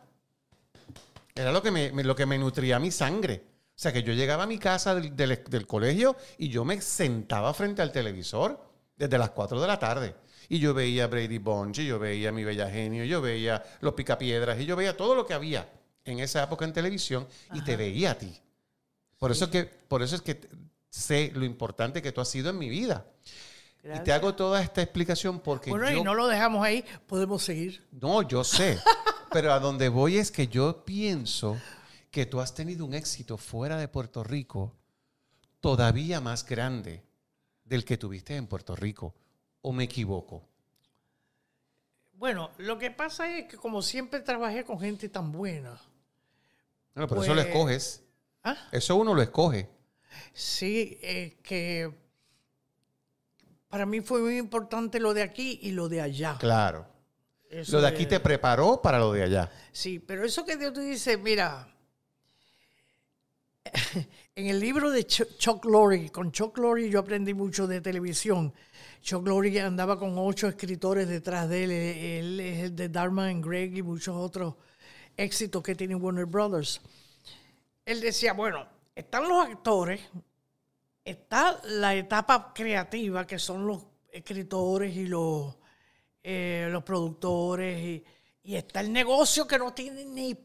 [1.35, 3.43] era lo que me, me- lo que me nutría mi sangre.
[3.75, 6.79] O sea, que yo llegaba a mi casa del, del- del colegio y yo me
[6.81, 8.57] sentaba frente al televisor
[8.95, 10.15] desde las 4 de la tarde.
[10.51, 14.59] Y yo veía Brady Bunch, y yo veía Mi Bella Genio, yo veía Los Picapiedras,
[14.59, 15.65] y yo veía todo lo que había
[16.03, 18.37] en esa época en televisión y te veía a ti.
[19.17, 20.41] Por, eso, que, por eso es que
[20.89, 23.05] sé lo importante que tú has sido en mi vida.
[23.81, 25.99] Y te hago toda esta explicación porque Bueno, yo...
[25.99, 27.87] y no lo dejamos ahí, podemos seguir.
[27.89, 28.77] No, yo sé.
[29.31, 31.57] Pero a donde voy es que yo pienso
[32.09, 34.75] que tú has tenido un éxito fuera de Puerto Rico
[35.61, 37.05] todavía más grande
[37.63, 39.15] del que tuviste en Puerto Rico.
[39.61, 40.43] ¿O me equivoco?
[42.13, 45.79] Bueno, lo que pasa es que como siempre trabajé con gente tan buena.
[46.95, 48.03] No, pero eso lo Pues- escoges.
[48.43, 48.57] ¿Ah?
[48.71, 49.69] Eso uno lo escoge.
[50.33, 51.91] Sí, eh, que
[53.69, 56.37] para mí fue muy importante lo de aquí y lo de allá.
[56.39, 56.87] Claro.
[57.49, 59.51] Eso Lo de aquí te preparó para lo de allá.
[59.71, 61.67] Sí, pero eso que Dios te dice, mira,
[64.35, 68.53] en el libro de Ch- Chuck Lorre, con Chuck Lorre yo aprendí mucho de televisión.
[69.01, 71.71] Chuck Lorre andaba con ocho escritores detrás de él.
[71.71, 74.55] Él es el de Dharma and Greg y muchos otros
[75.17, 76.81] éxitos que tiene Warner Brothers.
[77.85, 80.01] Él decía, bueno, están los actores,
[81.03, 85.55] está la etapa creativa, que son los escritores y los,
[86.23, 88.03] eh, los productores, y,
[88.43, 90.37] y está el negocio que no tiene ni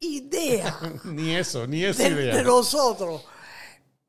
[0.00, 2.36] idea ni eso, ni esa de, idea.
[2.36, 3.24] de nosotros.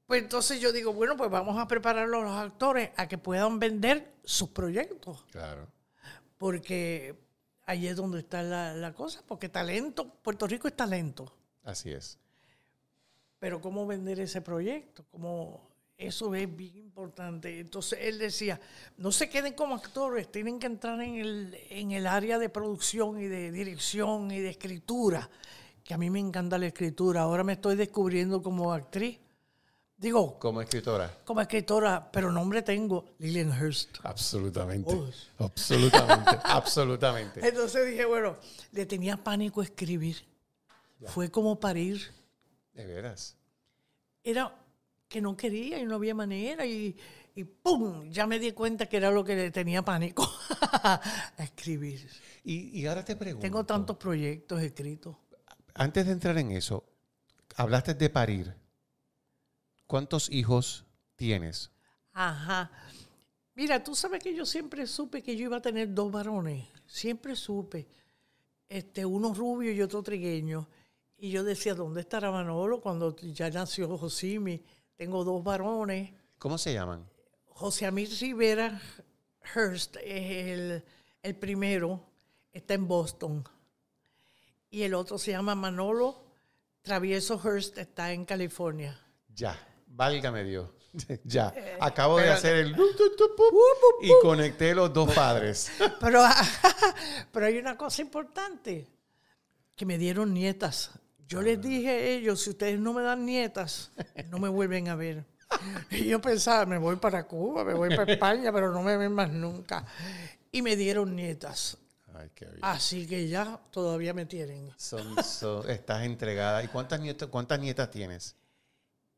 [0.05, 3.59] Pues entonces yo digo, bueno, pues vamos a preparar a los actores a que puedan
[3.59, 5.67] vender sus proyectos, Claro.
[6.37, 7.15] porque
[7.65, 11.31] ahí es donde está la, la cosa, porque talento, Puerto Rico es talento.
[11.63, 12.19] Así es.
[13.39, 15.05] pero ¿cómo vender ese proyecto?
[15.11, 17.59] ¿Cómo eso es bien importante.
[17.59, 18.59] Entonces él decía,
[18.97, 23.19] no se queden como actores, tienen que entrar en el, en el área de producción
[23.19, 25.29] y de dirección y de escritura,
[25.83, 27.21] que a mí me encanta la escritura.
[27.21, 29.19] Ahora me estoy descubriendo como actriz.
[29.97, 31.09] Digo, Como escritora.
[31.23, 33.97] como escritora, pero nombre tengo, Lillian Hurst.
[34.03, 34.93] Absolutamente.
[34.93, 35.09] Oh.
[35.45, 36.37] Absolutamente.
[36.43, 37.47] absolutamente.
[37.47, 38.37] Entonces dije, bueno,
[38.73, 40.17] le tenía pánico escribir.
[41.07, 42.01] Fue como parir.
[42.73, 43.37] De veras.
[44.23, 44.53] Era
[45.07, 46.97] que no quería y no había manera y,
[47.35, 48.09] y ¡pum!
[48.09, 50.29] Ya me di cuenta que era lo que le tenía pánico
[50.83, 50.99] a
[51.37, 52.09] escribir.
[52.43, 53.41] Y, y ahora te pregunto.
[53.43, 55.15] Tengo tantos proyectos escritos.
[55.73, 56.83] Antes de entrar en eso,
[57.55, 58.55] hablaste de parir.
[59.87, 61.71] ¿Cuántos hijos tienes?
[62.13, 62.71] Ajá.
[63.53, 66.67] Mira, tú sabes que yo siempre supe que yo iba a tener dos varones.
[66.85, 67.87] Siempre supe.
[68.67, 70.67] Este, uno rubio y otro trigueño.
[71.17, 74.61] Y yo decía, ¿dónde estará Manolo cuando ya nació Josimi?
[74.95, 76.13] Tengo dos varones.
[76.37, 77.07] ¿Cómo se llaman?
[77.47, 78.81] José Amir Rivera
[79.55, 80.83] Hurst es el,
[81.21, 82.03] el primero,
[82.51, 83.47] está en Boston.
[84.69, 86.25] Y el otro se llama Manolo
[86.81, 88.99] Travieso Hurst, está en California.
[89.33, 89.57] Ya.
[89.95, 90.69] Válgame Dios.
[91.23, 91.53] ya.
[91.79, 92.75] Acabo Eh, pero- de hacer el...
[94.01, 95.71] Y conecté los dos padres.
[95.99, 96.23] Pero,
[97.31, 98.87] pero hay una cosa importante,
[99.75, 100.91] que me dieron nietas.
[101.27, 103.91] Yo les dije a ellos, si ustedes no me dan nietas,
[104.29, 105.25] no me vuelven a ver.
[105.89, 109.11] Y yo pensaba, me voy para Cuba, me voy para España, pero no me ven
[109.11, 109.85] más nunca.
[110.51, 111.77] Y me dieron nietas.
[112.13, 112.59] Ay, qué bien.
[112.61, 114.71] Así que ya todavía me tienen.
[114.77, 116.63] Son- son- estás entregada.
[116.63, 118.35] ¿Y cuántas nietas, cuántas nietas tienes?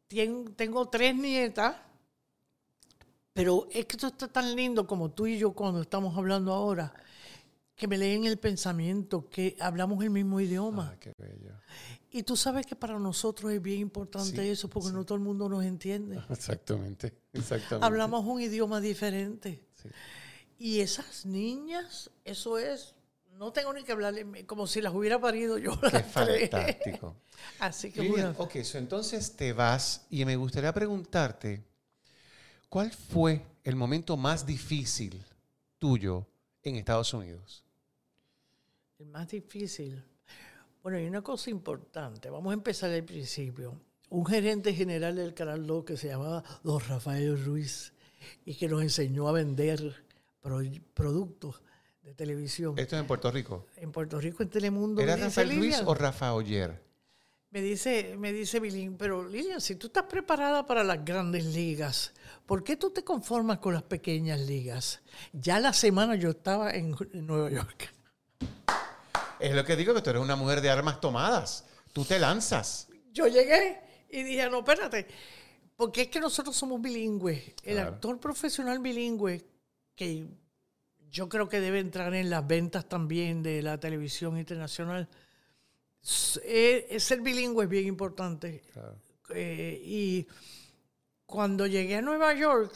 [0.07, 1.75] Tengo tres nietas,
[3.33, 6.93] pero es que esto está tan lindo como tú y yo cuando estamos hablando ahora,
[7.75, 10.91] que me leen el pensamiento, que hablamos el mismo idioma.
[10.93, 11.51] Ah, qué bello.
[12.09, 15.23] Y tú sabes que para nosotros es bien importante Sí, eso porque no todo el
[15.23, 16.17] mundo nos entiende.
[16.29, 17.13] Exactamente.
[17.33, 17.85] Exactamente.
[17.85, 19.61] Hablamos un idioma diferente.
[19.75, 19.89] Sí.
[20.57, 22.95] Y esas niñas, eso es,
[23.37, 25.79] no tengo ni que hablarle, como si las hubiera parido yo.
[25.79, 27.15] Qué fantástico.
[27.59, 31.63] Así que Lilian, bueno, ok, so entonces te vas y me gustaría preguntarte,
[32.69, 35.23] ¿cuál fue el momento más difícil
[35.79, 36.25] tuyo
[36.63, 37.63] en Estados Unidos?
[38.99, 40.03] el más difícil.
[40.81, 42.29] Bueno, hay una cosa importante.
[42.31, 43.79] Vamos a empezar al principio.
[44.09, 47.93] Un gerente general del Canal 2 que se llamaba Don Rafael Ruiz
[48.45, 50.03] y que nos enseñó a vender
[50.41, 50.61] pro-
[50.95, 51.61] productos
[52.07, 52.73] de televisión.
[52.79, 53.65] Esto es en Puerto Rico.
[53.75, 55.01] en Puerto Rico, en Telemundo.
[55.01, 56.81] ¿Era Rafael "Lilian", o Rafa Oyer?
[57.49, 62.13] Me dice, me dice Bilín, pero Lilian, si tú estás preparada para las grandes ligas,
[62.45, 65.01] ¿por qué tú te conformas con las pequeñas ligas?
[65.33, 67.89] Ya la semana yo estaba en, en Nueva York.
[69.39, 71.65] Es lo que digo, que tú eres una mujer de armas tomadas.
[71.93, 72.87] Tú te lanzas.
[73.13, 75.07] Yo llegué y dije, no, espérate,
[75.75, 77.53] porque es que nosotros somos bilingües.
[77.63, 77.89] El Claro.
[77.95, 79.45] actor profesional bilingüe,
[79.95, 80.25] que
[81.11, 85.07] yo creo que debe entrar en las ventas también de la televisión internacional,
[86.43, 88.63] eh, eh, ser bilingüe es bien importante.
[89.33, 90.27] Eh, y
[91.25, 92.71] cuando llegué a Nueva York,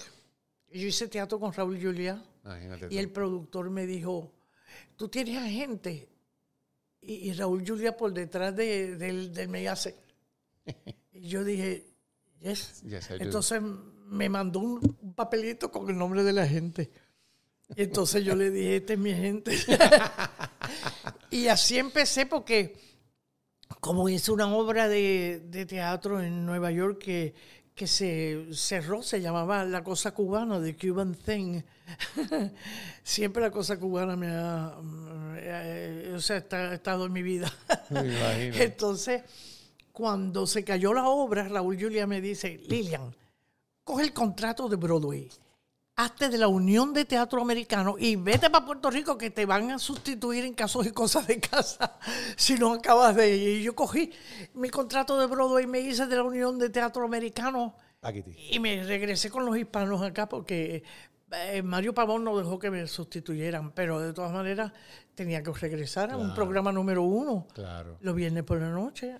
[0.73, 2.85] yo hice teatro con Raúl Julia Imagínate.
[2.87, 2.97] y tú.
[2.99, 4.33] el productor me dijo,
[4.95, 6.07] tú tienes agente.
[7.01, 9.95] Y, y Raúl Julia por detrás de- del, del me hace.
[11.13, 11.85] Y yo dije,
[12.39, 12.81] yes.
[13.19, 13.61] Entonces
[14.07, 16.89] me mandó un, un papelito con el nombre de la gente.
[17.75, 19.57] Entonces yo le dije, este es mi agente.
[21.31, 22.75] y así empecé porque
[23.79, 27.33] como hice una obra de, de teatro en Nueva York que,
[27.73, 31.61] que se cerró, se llamaba La Cosa Cubana, The Cuban Thing.
[33.03, 34.75] Siempre la cosa cubana me ha,
[35.37, 37.51] eh, o sea, está- estado en mi vida.
[37.89, 38.47] Me.
[38.63, 39.23] Entonces,
[39.91, 43.13] cuando se cayó la obra, Raúl Julia me dice, Lilian,
[43.83, 45.27] coge el contrato de Broadway,
[46.03, 49.71] hazte de la Unión de Teatro Americano y vete para Puerto Rico que te van
[49.71, 51.97] a sustituir en casos y cosas de casa
[52.37, 53.59] si no acabas de ir.
[53.59, 54.11] Y yo cogí
[54.53, 58.83] mi contrato de Broadway, me hice de la Unión de Teatro Americano Aquí y me
[58.83, 60.83] regresé con los hispanos acá porque
[61.31, 64.71] eh, Mario Pavón no dejó que me sustituyeran, pero de todas maneras
[65.13, 67.97] tenía que regresar a un programa número uno Claro.
[68.01, 69.17] los viernes por la noche.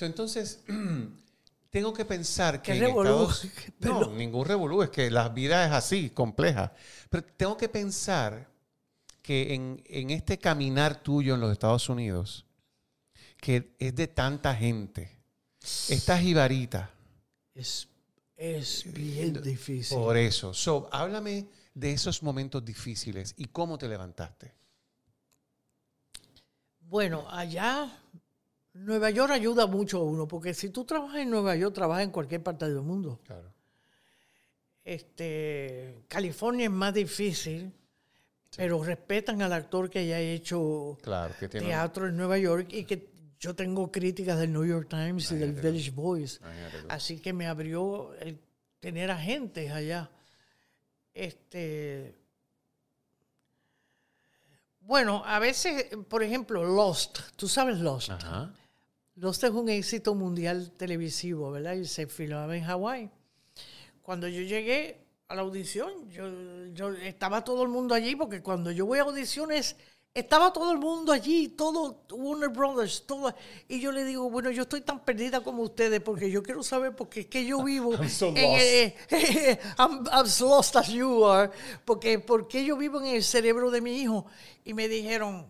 [0.00, 0.62] Entonces,
[1.70, 3.46] tengo que pensar que Qué en revolú, Estados
[3.80, 6.72] No, ningún revolú, es que la vida es así, compleja.
[7.08, 8.48] Pero tengo que pensar
[9.22, 12.44] que en, en este caminar tuyo en los Estados Unidos,
[13.36, 15.16] que es de tanta gente,
[15.88, 16.90] esta jibarita,
[17.54, 17.88] Es,
[18.36, 19.96] es bien difícil.
[19.96, 20.52] por eso.
[20.52, 24.52] So, háblame de esos momentos difíciles y cómo te levantaste.
[26.80, 27.96] Bueno, allá
[28.72, 32.10] Nueva York ayuda mucho a uno, porque si tú trabajas en Nueva York, trabajas en
[32.10, 33.20] cualquier parte del mundo.
[33.24, 33.52] Claro.
[34.84, 37.72] Este, California es más difícil,
[38.56, 41.66] pero respetan al actor que haya hecho Claro, que tiene.
[41.66, 45.52] teatro en Nueva York y que yo tengo críticas del New York Times y del
[45.52, 46.40] Village Voice.
[46.88, 48.38] Así que me abrió el
[48.80, 50.10] tener agentes allá.
[51.14, 52.19] Este.
[54.80, 57.20] Bueno, a veces, por ejemplo, Lost.
[57.36, 58.10] ¿Tú sabes Lost?
[58.10, 58.52] Ajá.
[59.16, 61.74] Lost es un éxito mundial televisivo, ¿verdad?
[61.74, 63.10] Y se filmaba en Hawái.
[64.02, 66.28] Cuando yo llegué a la audición, yo,
[66.72, 69.76] yo estaba todo el mundo allí, porque cuando yo voy a audiciones,
[70.12, 73.32] estaba todo el mundo allí, todo Warner Brothers, todo.
[73.68, 76.94] Y yo le digo, bueno, yo estoy tan perdida como ustedes, porque yo quiero saber
[76.96, 77.92] por qué es que yo vivo.
[77.98, 79.12] I'm so en lost.
[79.12, 81.50] el- I'm, I'm as lost as you are.
[81.84, 84.26] Porque, porque yo vivo en el cerebro de mi hijo.
[84.64, 85.46] Y me dijeron,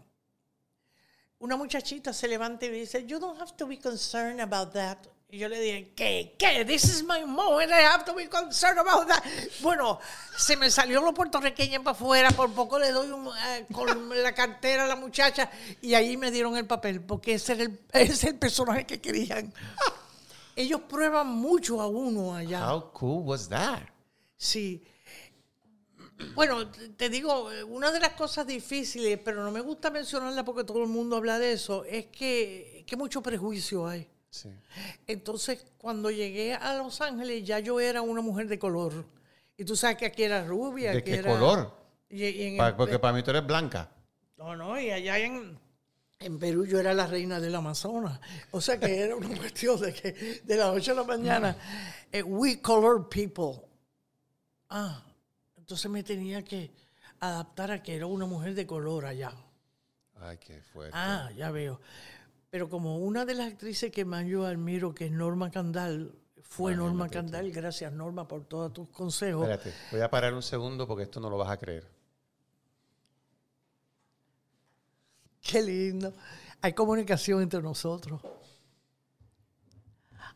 [1.39, 4.99] una muchachita se levanta y me dice, you don't have to be concerned about that.
[5.33, 6.35] Y yo le dije, ¿qué?
[6.37, 6.65] ¿Qué?
[6.65, 9.23] This is my moment, I have to be concerned about that.
[9.63, 10.01] Bueno,
[10.37, 14.35] se me salió lo puertorriqueño para afuera, por poco le doy un, eh, con la
[14.35, 15.49] cartera a la muchacha
[15.81, 19.01] y ahí me dieron el papel, porque ese era el, ese es el personaje que
[19.01, 19.55] querían.
[20.57, 22.69] Ellos prueban mucho a uno allá.
[22.69, 23.83] How cool was that?
[24.37, 24.83] Sí.
[26.35, 30.83] Bueno, te digo, una de las cosas difíciles, pero no me gusta mencionarla porque todo
[30.83, 34.09] el mundo habla de eso, es que, que mucho prejuicio hay.
[34.31, 34.49] Sí.
[35.07, 39.05] Entonces, cuando llegué a Los Ángeles, ya yo era una mujer de color.
[39.57, 40.93] Y tú sabes que aquí era rubia.
[40.93, 41.75] ¿De qué era- color?
[42.09, 43.91] Y, y en Pa- el- porque para mí tú eres blanca.
[44.37, 45.59] no, no, y allá en,
[46.21, 48.21] en Perú yo era la reina del Amazonas.
[48.53, 50.13] O sea que era una cuestión de que
[50.45, 51.57] de las 8 de la mañana,
[52.13, 53.63] eh, we colored people.
[54.69, 55.03] Ah,
[55.57, 56.71] entonces me tenía que
[57.21, 59.33] adaptar a que era una mujer de color allá.
[60.21, 60.93] Ay, qué fuerte.
[60.97, 61.81] Ah, ya veo.
[62.51, 66.75] Pero como una de las actrices que más yo admiro, que es Norma Candal, fue
[66.75, 69.49] Norma Candal, gracias Norma por todos tus consejos.
[69.49, 71.89] Espérate, voy a parar un segundo porque esto no lo vas a creer.
[75.41, 76.13] Qué lindo.
[76.61, 78.21] Hay comunicación entre nosotros.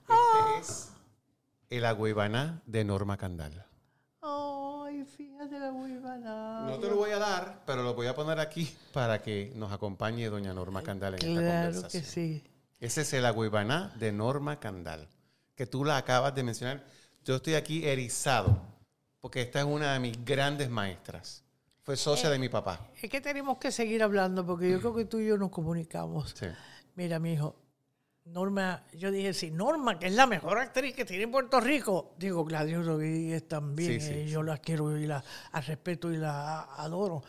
[0.04, 0.92] Este es
[1.68, 3.66] el agüibaná de Norma Candal.
[5.44, 9.72] No te lo voy a dar, pero lo voy a poner aquí para que nos
[9.72, 12.02] acompañe doña Norma Candal en esta Claro conversación.
[12.02, 12.44] que sí.
[12.80, 15.08] Ese es el agüibaná de Norma Candal,
[15.54, 16.84] que tú la acabas de mencionar.
[17.24, 18.60] Yo estoy aquí erizado,
[19.20, 21.42] porque esta es una de mis grandes maestras.
[21.82, 22.80] Fue socia de mi papá.
[23.00, 26.34] Es que tenemos que seguir hablando porque yo creo que tú y yo nos comunicamos.
[26.34, 26.46] Sí.
[26.94, 27.54] Mira, mi hijo,
[28.26, 32.14] Norma, yo dije, sí, Norma, que es la mejor actriz que tiene Puerto Rico.
[32.18, 36.16] Digo, Gladys Rodríguez también, Sí, sí, eh, yo la quiero y la, la respeto y
[36.16, 37.22] la adoro.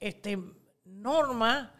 [0.00, 0.36] Este,
[0.84, 1.72] Norma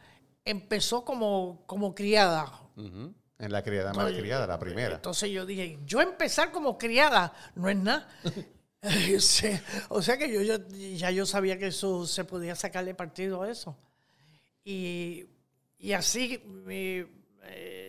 [0.44, 2.46] empezó como, como criada.
[2.76, 3.12] Ujú.
[3.38, 4.94] En la criada más criada, la primera.
[4.94, 8.08] Entonces yo dije, yo empezar como criada no es nada.
[9.20, 9.46] Sí,
[9.90, 13.48] o sea que yo, yo- ya yo sabía que eso se podía sacarle partido a
[13.48, 13.76] eso.
[14.64, 15.24] Y,
[15.78, 17.06] y así me, eh,
[17.44, 17.81] eh,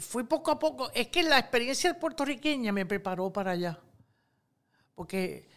[0.00, 0.90] fui poco a poco.
[0.94, 3.78] Es que la experiencia puertorriqueña me preparó para allá.
[4.94, 5.48] Porque,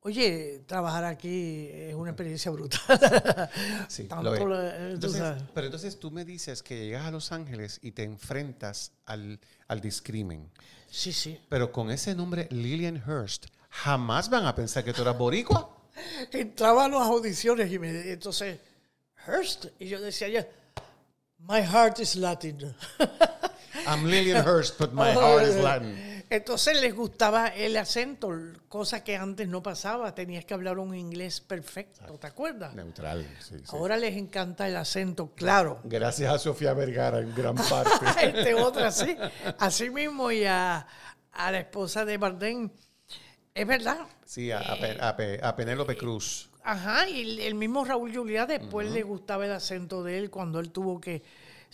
[0.00, 2.80] oye, trabajar aquí es una experiencia brutal.
[3.88, 4.40] Sí, Tanto lo es.
[4.40, 8.02] lo- eh, Entonces, pero entonces tú me dices que llegas a Los Ángeles y te
[8.04, 10.50] enfrentas al, al discrimen.
[10.90, 11.38] Sí, sí.
[11.48, 15.70] Pero con ese nombre Lillian Hurst, jamás van a pensar que tú eras boricua.
[16.32, 18.58] entraba a las audiciones y me entonces
[19.26, 20.46] Hearst y yo decía ya
[21.38, 22.58] my heart is Latin
[23.86, 26.24] I'm Lillian Hurst, but my heart is Latin.
[26.30, 28.30] entonces les gustaba el acento
[28.68, 32.74] cosa que antes no pasaba tenías que hablar un inglés perfecto ¿te acuerdas?
[32.74, 33.64] Neutral, sí, sí.
[33.68, 37.90] ahora les encanta el acento claro Gracias a Sofía Vergara en gran parte.
[38.22, 39.16] este otra sí
[39.58, 40.86] así mismo y a,
[41.32, 42.70] a la esposa de Bardem
[43.54, 46.48] es verdad Sí, a, Pe- a Pe- a Penélope Cruz.
[46.64, 50.58] Ajá, y el- el mismo Raúl Juliá después le gustaba el acento de él cuando
[50.58, 51.22] él tuvo que,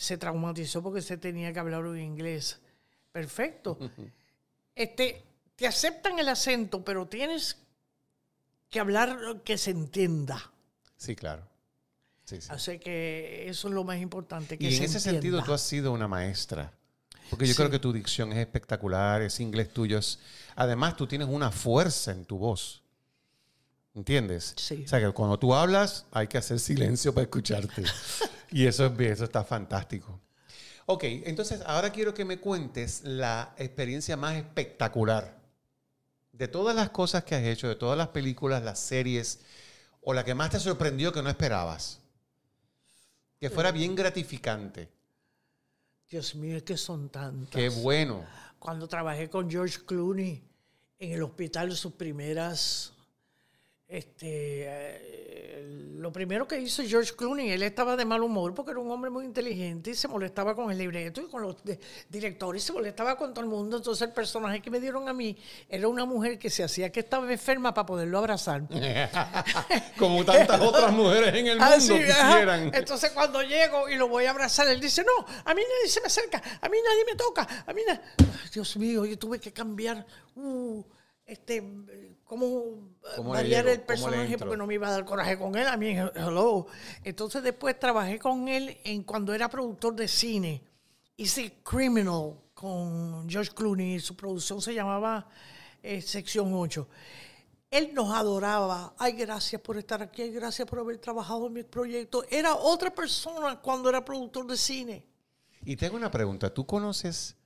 [0.01, 2.59] se traumatizó porque se tenía que hablar un inglés
[3.11, 3.77] perfecto.
[4.73, 5.21] Este,
[5.57, 7.57] te aceptan el acento, pero tienes
[8.69, 10.49] que hablar que se entienda.
[10.95, 11.45] Sí, claro.
[12.23, 12.47] Sí, sí.
[12.49, 15.61] Así que eso es lo más importante, que Y en se ese sentido tú has
[15.61, 16.73] sido una maestra.
[17.29, 20.19] Porque yo creo que tu dicción es espectacular, ese inglés tuyo es...
[20.55, 22.81] Además, tú tienes una fuerza en tu voz.
[23.93, 24.53] ¿Entiendes?
[24.55, 24.83] Sí.
[24.85, 27.83] O sea, que cuando tú hablas hay que hacer silencio para escucharte.
[28.51, 30.19] y eso, es, eso está fantástico.
[30.85, 35.39] Ok, entonces ahora quiero que me cuentes la experiencia más espectacular
[36.33, 39.41] de todas las cosas que has hecho, de todas las películas, las series,
[40.01, 41.99] o la que más te sorprendió que no esperabas.
[43.39, 44.89] Que fuera bien gratificante.
[46.09, 47.55] Dios mío, es que son tantas.
[47.55, 48.25] Qué bueno.
[48.59, 50.43] Cuando trabajé con George Clooney
[50.99, 52.93] en el hospital, sus primeras
[53.91, 55.65] este, eh,
[55.97, 59.09] lo primero que hizo George Clooney, él estaba de mal humor porque era un hombre
[59.09, 61.57] muy inteligente y se molestaba con el libreto y con los
[62.07, 63.75] directores, se molestaba con todo el mundo.
[63.75, 65.37] Entonces el personaje que me dieron a mí
[65.67, 68.63] era una mujer que se hacía que estaba enferma para poderlo abrazar.
[69.97, 72.71] Como tantas otras mujeres en el mundo quisieran.
[72.73, 75.99] Entonces cuando llego y lo voy a abrazar, él dice, no, a mí nadie se
[75.99, 77.99] me acerca, a mí nadie me toca, a mí nadie...
[78.53, 80.05] Dios mío, yo tuve que cambiar...
[80.37, 80.81] Uh,
[81.31, 81.63] este,
[82.25, 82.89] cómo,
[83.23, 85.65] variar el personaje porque no me iba a dar coraje con él.
[85.65, 86.67] A mí, hello.
[87.05, 90.61] Entonces después trabajé con él en cuando era productor de cine.
[91.15, 94.01] Hice Criminal con George Clooney.
[94.01, 95.25] Su producción se llamaba
[95.81, 96.85] eh, Sección 8.
[97.69, 98.93] Él nos adoraba.
[98.97, 100.23] Ay, gracias por estar aquí.
[100.23, 102.25] Ay, gracias por haber trabajado en mi proyecto.
[102.29, 105.05] Era otra persona cuando era productor de cine.
[105.63, 106.53] Y tengo una pregunta.
[106.53, 107.37] ¿Tú conoces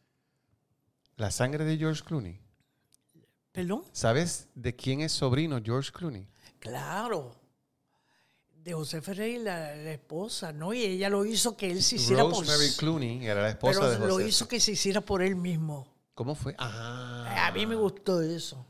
[1.17, 2.44] la sangre de George Clooney?
[3.91, 6.27] ¿Sabes de quién es sobrino George Clooney?
[6.59, 7.35] Claro.
[8.63, 10.73] De José Ferrer, la, esposa, ¿no?
[10.73, 12.39] Y ella lo hizo que él se hiciera por...
[12.39, 14.07] Rosemary Clooney era la esposa de José.
[14.07, 15.87] lo hizo que se hiciera por él mismo.
[16.15, 16.55] ¿Cómo fue?
[16.57, 17.47] Ah.
[17.47, 18.65] A mí me gustó eso.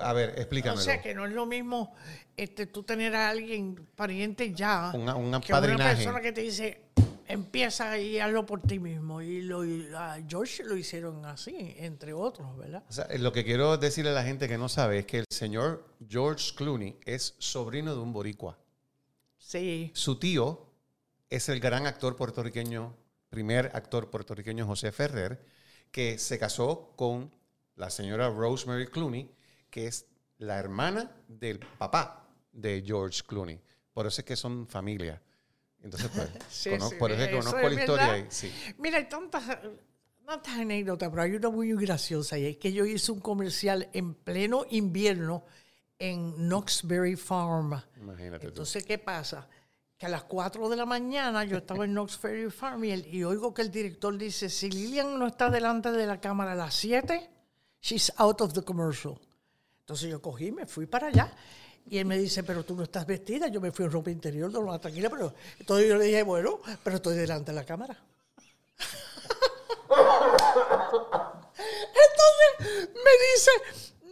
[0.00, 0.80] A ver, explícamelo.
[0.80, 1.94] O sea, que no es lo mismo
[2.36, 6.82] este, tú tener a alguien pariente ya una, un que una persona que te dice,
[7.28, 9.22] empieza y hazlo por ti mismo.
[9.22, 9.62] Y, lo,
[9.96, 12.84] a George lo hicieron así, entre otros, ¿verdad?
[12.88, 15.26] O sea, lo que quiero decirle a la gente que no sabe es que el
[15.30, 18.58] señor George Clooney es sobrino de un boricua.
[19.38, 19.90] Sí.
[19.94, 20.66] Su tío
[21.30, 22.96] es el gran actor puertorriqueño,
[23.28, 25.44] primer actor puertorriqueño José Ferrer,
[25.90, 27.30] que se casó con
[27.76, 29.30] la señora Rosemary Clooney,
[29.70, 30.06] que es
[30.38, 33.60] la hermana del papá de George Clooney.
[33.92, 35.20] Por eso es que son familia.
[35.84, 38.12] Entonces, pues, por eso conozco la historia.
[38.12, 38.28] Ahí,
[38.78, 39.44] Mira, hay tantas,
[40.24, 44.14] tantas anécdotas, pero hay una muy graciosa y es que yo hice un comercial en
[44.14, 45.44] pleno invierno
[45.98, 47.80] en Knoxbury Farm.
[47.98, 48.46] Imagínate.
[48.46, 49.46] Entonces, ¿qué pasa?
[49.98, 53.52] Que a las 4 de la mañana yo estaba en Knoxbury Farm y, y oigo
[53.52, 57.30] que el director dice, si Lilian no está delante de la cámara a las 7,
[57.82, 59.20] she's out of the commercial.
[59.80, 61.30] Entonces yo cogí, me fui para allá
[61.86, 63.48] y él me dice, pero tú no estás vestida.
[63.48, 66.96] Yo me fui en ropa interior, no, tranquila, pero entonces yo le dije, bueno, pero
[66.96, 68.02] estoy delante de la cámara.
[72.04, 73.50] entonces me dice,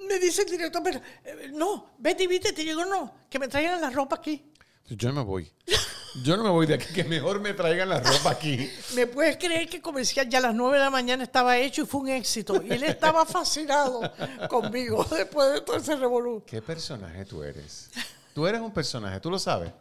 [0.06, 3.48] me dice el director, pero eh, no, vete y viste, te digo, no, que me
[3.48, 4.52] traigan la ropa aquí.
[4.88, 5.52] Yo no me voy.
[6.20, 8.70] Yo no me voy de aquí, que mejor me traigan la ropa aquí.
[8.94, 11.86] ¿Me puedes creer que comercial ya a las 9 de la mañana estaba hecho y
[11.86, 12.62] fue un éxito?
[12.62, 14.12] Y él estaba fascinado
[14.48, 16.44] conmigo después de todo ese revolú.
[16.46, 17.90] ¿Qué personaje tú eres?
[18.34, 19.72] Tú eres un personaje, ¿tú lo sabes?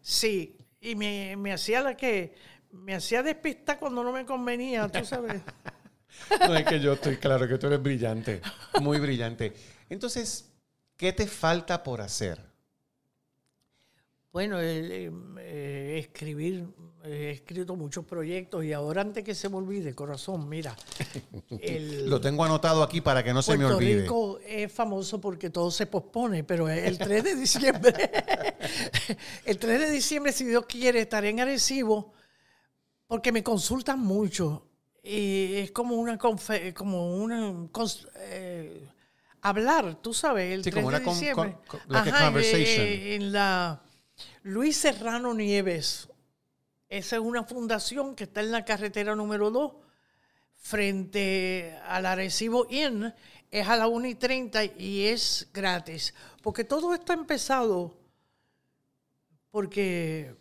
[0.00, 2.34] Sí, y me, me hacía la que...
[2.70, 5.40] Me hacía despistar cuando no me convenía, tú sabes.
[6.46, 8.42] no, es que yo estoy claro que tú eres brillante,
[8.82, 9.54] muy brillante.
[9.88, 10.50] Entonces,
[10.94, 12.47] ¿qué te falta por hacer?
[14.30, 16.66] Bueno, eh, escribir,
[17.02, 20.76] he escrito muchos proyectos y ahora antes que se me olvide, corazón, mira.
[22.04, 24.02] Lo tengo anotado aquí para que no se me olvide.
[24.02, 27.94] Rico es famoso porque todo se pospone, pero el 3 de diciembre,
[29.46, 32.12] el 3 de diciembre, si Dios quiere, estaré en Arecibo
[33.06, 34.68] porque me consultan mucho
[35.02, 37.66] y es como una, como una
[38.16, 38.86] eh,
[39.40, 41.56] hablar, tú sabes, el 3 de diciembre.
[41.88, 43.82] en la
[44.42, 46.08] Luis Serrano Nieves.
[46.88, 49.72] Esa es una fundación que está en la carretera número 2,
[50.54, 53.12] frente al Arecibo Inn.
[53.50, 56.14] Es a la 1 y 30 y es gratis.
[56.42, 57.98] Porque todo esto empezado
[59.50, 60.36] porque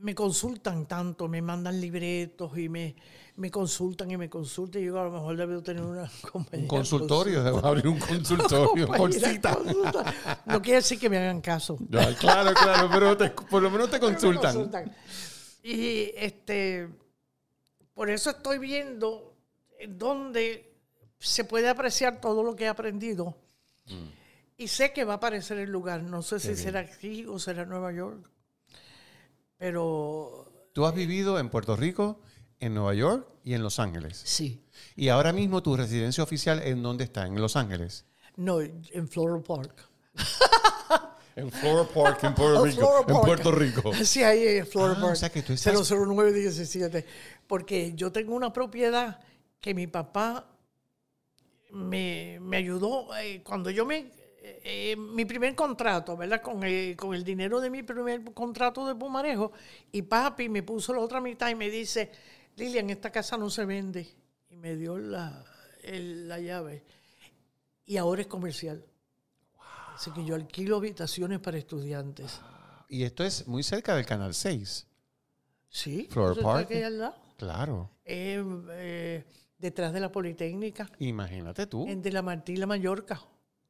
[0.00, 2.94] me consultan tanto, me mandan libretos y me,
[3.36, 4.82] me consultan y me consultan.
[4.82, 6.64] Y yo a lo mejor debo tener una compañía.
[6.64, 9.58] Un consultorio, debo abrir un consultorio cita.
[10.46, 11.78] No quiere decir que me hagan caso.
[12.18, 14.92] claro, claro, pero por lo menos te consultan.
[15.62, 16.88] Y este,
[17.94, 19.36] por eso estoy viendo
[19.88, 20.76] dónde
[21.18, 23.36] se puede apreciar todo lo que he aprendido.
[23.86, 24.18] Mm.
[24.56, 26.02] Y sé que va a aparecer el lugar.
[26.02, 28.28] No sé si será aquí o será Nueva York.
[29.58, 30.50] Pero.
[30.72, 32.20] ¿Tú has vivido en Puerto Rico?
[32.60, 34.20] en Nueva York y en Los Ángeles.
[34.24, 34.64] Sí.
[34.96, 37.26] ¿Y ahora mismo tu residencia oficial en dónde está?
[37.26, 38.04] ¿En Los Ángeles?
[38.36, 39.88] No, en Floral Park.
[41.36, 43.04] en Floral Park, en Puerto Rico.
[43.06, 43.92] En Puerto Rico.
[44.04, 45.12] Sí, ahí en Floral ah, Park.
[45.12, 45.74] O sea que tú estás...
[45.74, 47.04] 00917.
[47.46, 49.20] Porque yo tengo una propiedad
[49.60, 50.50] que mi papá
[51.70, 54.10] me, me ayudó eh, cuando yo me
[54.64, 56.40] eh, mi primer contrato, ¿verdad?
[56.42, 59.52] Con el, con el dinero de mi primer contrato de Pumarejo,
[59.92, 62.10] y papi me puso la otra mitad y me dice,
[62.56, 64.08] Lilian, esta casa no se vende.
[64.50, 65.44] Y me dio la,
[65.82, 66.84] el- la llave.
[67.86, 68.84] Y ahora es comercial.
[69.94, 72.40] Así que yo alquilo habitaciones para estudiantes.
[72.88, 74.86] Y esto es muy cerca del Canal 6.
[75.68, 76.08] Sí.
[76.10, 76.64] Flower está Park.
[76.70, 77.14] aquí al lado.
[77.36, 77.90] Claro.
[78.04, 79.24] Eh, eh,
[79.58, 80.88] detrás de la Politécnica.
[80.98, 81.86] Imagínate tú.
[81.86, 83.20] En de la Martí, la Mallorca.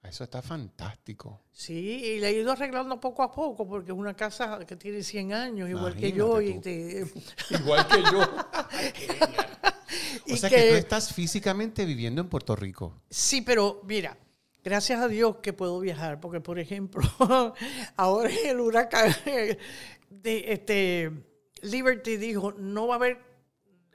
[0.03, 1.42] Eso está fantástico.
[1.53, 5.03] Sí, y le he ido arreglando poco a poco porque es una casa que tiene
[5.03, 6.40] 100 años, igual que yo.
[6.40, 7.05] Y, te-
[7.51, 8.20] Igual que yo.
[10.32, 13.03] o sea que, que- tú estás físicamente viviendo en Puerto Rico.
[13.11, 14.16] Sí, pero mira,
[14.62, 17.03] gracias a Dios que puedo viajar, porque por ejemplo,
[17.96, 19.14] ahora en el huracán
[20.11, 21.12] de este
[21.62, 23.28] Liberty dijo, no va a haber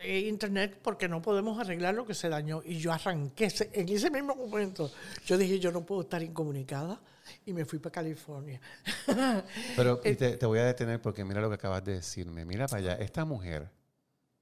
[0.03, 2.61] internet porque no podemos arreglar lo que se dañó.
[2.63, 4.91] Y yo arranqué ese- en ese mismo momento.
[5.25, 6.99] Yo dije, yo no puedo estar incomunicada
[7.45, 8.59] y me fui para California.
[9.75, 12.45] Pero y te, te voy a detener porque mira lo que acabas de decirme.
[12.45, 13.69] Mira para allá, esta mujer,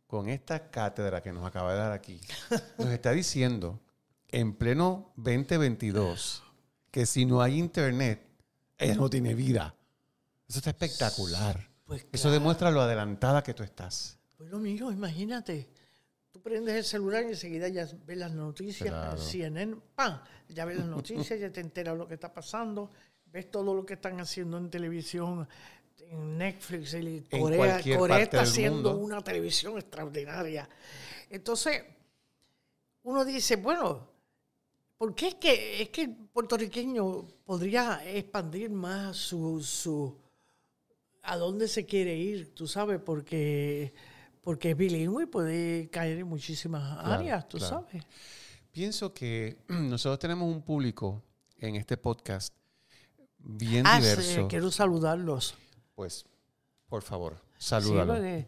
[0.08, 2.20] con esta cátedra que nos acaba de dar aquí,
[2.78, 3.80] nos está diciendo
[4.30, 6.44] en pleno 2022
[6.92, 8.22] que si no hay internet,
[8.78, 9.76] ella no tiene vida.
[10.48, 11.70] Eso está espectacular.
[11.86, 14.18] Pues Eso demuestra lo adelantada que tú estás.
[14.42, 15.68] Pues lo mío, imagínate.
[16.32, 19.16] Tú prendes el celular y enseguida ya ves las noticias, Claro.
[19.16, 20.20] CNN, ¡pam!
[20.50, 22.90] Ya ves las noticias, ya te enteras lo que está pasando,
[23.28, 25.48] ves todo lo que están haciendo en televisión,
[26.00, 29.06] en Netflix, En Corea, Corea está haciendo mundo.
[29.06, 30.68] una televisión extraordinaria.
[31.30, 31.84] Entonces,
[33.04, 34.10] uno dice, bueno,
[34.98, 40.18] ¿por qué es que, es que el puertorriqueño podría expandir más su, su
[41.22, 43.94] a dónde se quiere ir, tú sabes, porque,
[44.42, 47.86] porque es bilingüe y puede caer en muchísimas Claro, áreas, tú claro.
[47.88, 48.04] sabes.
[48.72, 51.22] Pienso que nosotros tenemos un público
[51.58, 52.54] en este podcast
[53.38, 54.48] bien Ah, sí, diverso.
[54.48, 55.56] quiero saludarlos.
[55.96, 56.26] Pues,
[56.88, 58.14] por favor, Sí, salúdalo.
[58.14, 58.48] porque,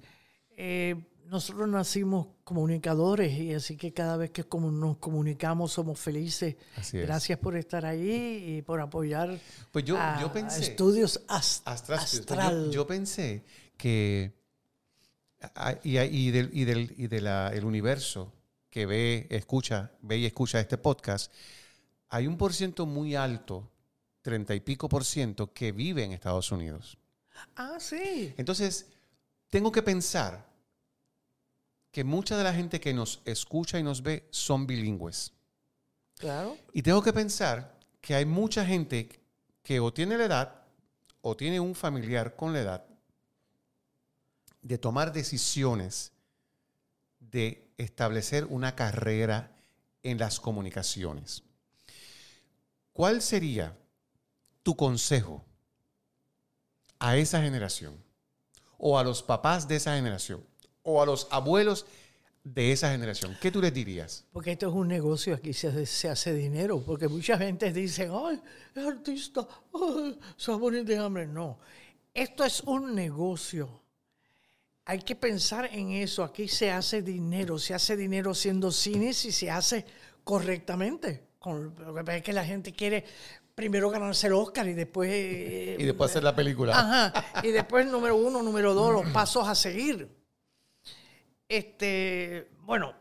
[0.57, 6.57] eh, nosotros nacimos comunicadores y así que cada vez que nos comunicamos somos felices.
[6.75, 7.07] Así es.
[7.07, 9.39] Gracias por estar ahí y por apoyar
[9.71, 10.61] Pues yo, a, yo a pensé.
[10.61, 12.65] Estudios Ast- Astral Astral.
[12.65, 13.43] Yo, yo pensé
[13.77, 14.33] que.
[15.83, 18.31] Y, y del, y del, y de la- el universo
[18.69, 21.31] que ve, escucha, ve y escucha este podcast,
[22.09, 23.69] hay un por ciento muy alto,
[24.21, 26.97] treinta y pico por ciento, que vive en Estados Unidos.
[27.55, 28.33] Ah, sí.
[28.37, 28.87] Entonces,
[29.49, 30.45] tengo que pensar
[31.91, 35.33] que mucha de la gente que nos escucha y nos ve son bilingües.
[36.17, 36.57] Claro.
[36.73, 39.09] Y tengo que pensar que hay mucha gente
[39.61, 40.55] que o tiene la edad
[41.21, 42.85] o tiene un familiar con la edad
[44.63, 46.11] de tomar decisiones
[47.19, 49.51] de establecer una carrera
[50.01, 51.43] en las comunicaciones.
[52.93, 53.77] ¿Cuál sería
[54.61, 55.43] tu consejo
[56.99, 57.95] a esa generación
[58.77, 60.43] o a los papás de esa generación
[60.83, 61.85] o a los abuelos
[62.43, 63.35] de esa generación?
[63.41, 64.25] ¿Qué tú les dirías?
[64.31, 68.41] Porque esto es un negocio, aquí se hace, dinero, porque mucha gente dice, ay,
[68.75, 71.25] es artista, ay, se va a morir de hambre.
[71.25, 71.57] No,
[72.13, 73.82] esto es un negocio.
[74.85, 79.31] Hay que pensar en eso, aquí se hace dinero, se hace dinero haciendo cines y
[79.31, 79.85] se hace
[80.23, 81.23] correctamente.
[81.39, 83.05] Con, lo que pasa es que la gente quiere
[83.55, 85.09] primero ganarse el Oscar y después...
[85.11, 86.77] eh, Y después hacer la película.
[86.77, 87.41] Ajá.
[87.43, 90.09] Y después, número uno, número dos, los pasos a seguir.
[91.47, 92.93] Este, bueno,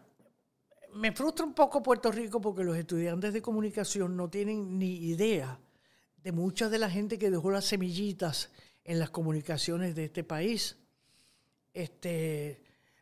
[0.94, 5.58] me frustra un poco Puerto Rico porque los estudiantes de comunicación no tienen ni idea
[6.18, 8.50] de mucha de la gente que dejó las semillitas
[8.84, 10.76] en las comunicaciones de este país.
[11.72, 12.60] Este,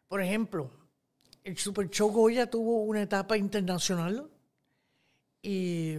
[0.09, 0.71] por ejemplo,
[1.45, 4.31] el Super Show Goya tuvo una etapa internacional
[5.43, 5.97] y,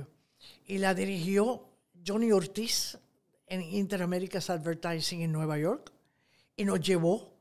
[0.68, 1.68] y la dirigió
[2.06, 2.98] Johnny Ortiz
[3.48, 5.92] en Interaméricas Advertising en Nueva York
[6.56, 7.32] y nos llevó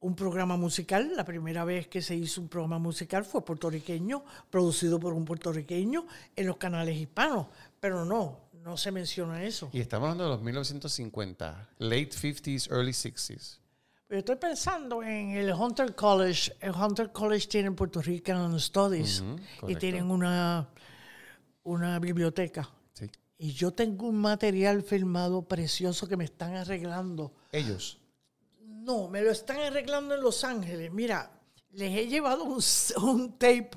[0.00, 1.12] un programa musical.
[1.16, 6.06] La primera vez que se hizo un programa musical fue puertorriqueño, producido por un puertorriqueño
[6.36, 7.48] en los canales hispanos.
[7.80, 9.70] Pero no, no se menciona eso.
[9.72, 13.58] Y estamos hablando de los 1950, late 50s, early 60s.
[14.06, 16.52] Pero estoy pensando en el Hunter College.
[16.60, 20.68] El Hunter College tiene Puerto Rican Studies Ujú, y tienen una,
[21.64, 22.68] una biblioteca.
[22.92, 23.10] Sí.
[23.38, 27.34] Y yo tengo un material filmado precioso que me están arreglando.
[27.50, 27.98] Ellos.
[28.60, 30.92] No, me lo están arreglando en Los Ángeles.
[30.92, 31.32] Mira,
[31.72, 32.62] les he llevado un,
[33.02, 33.70] un tape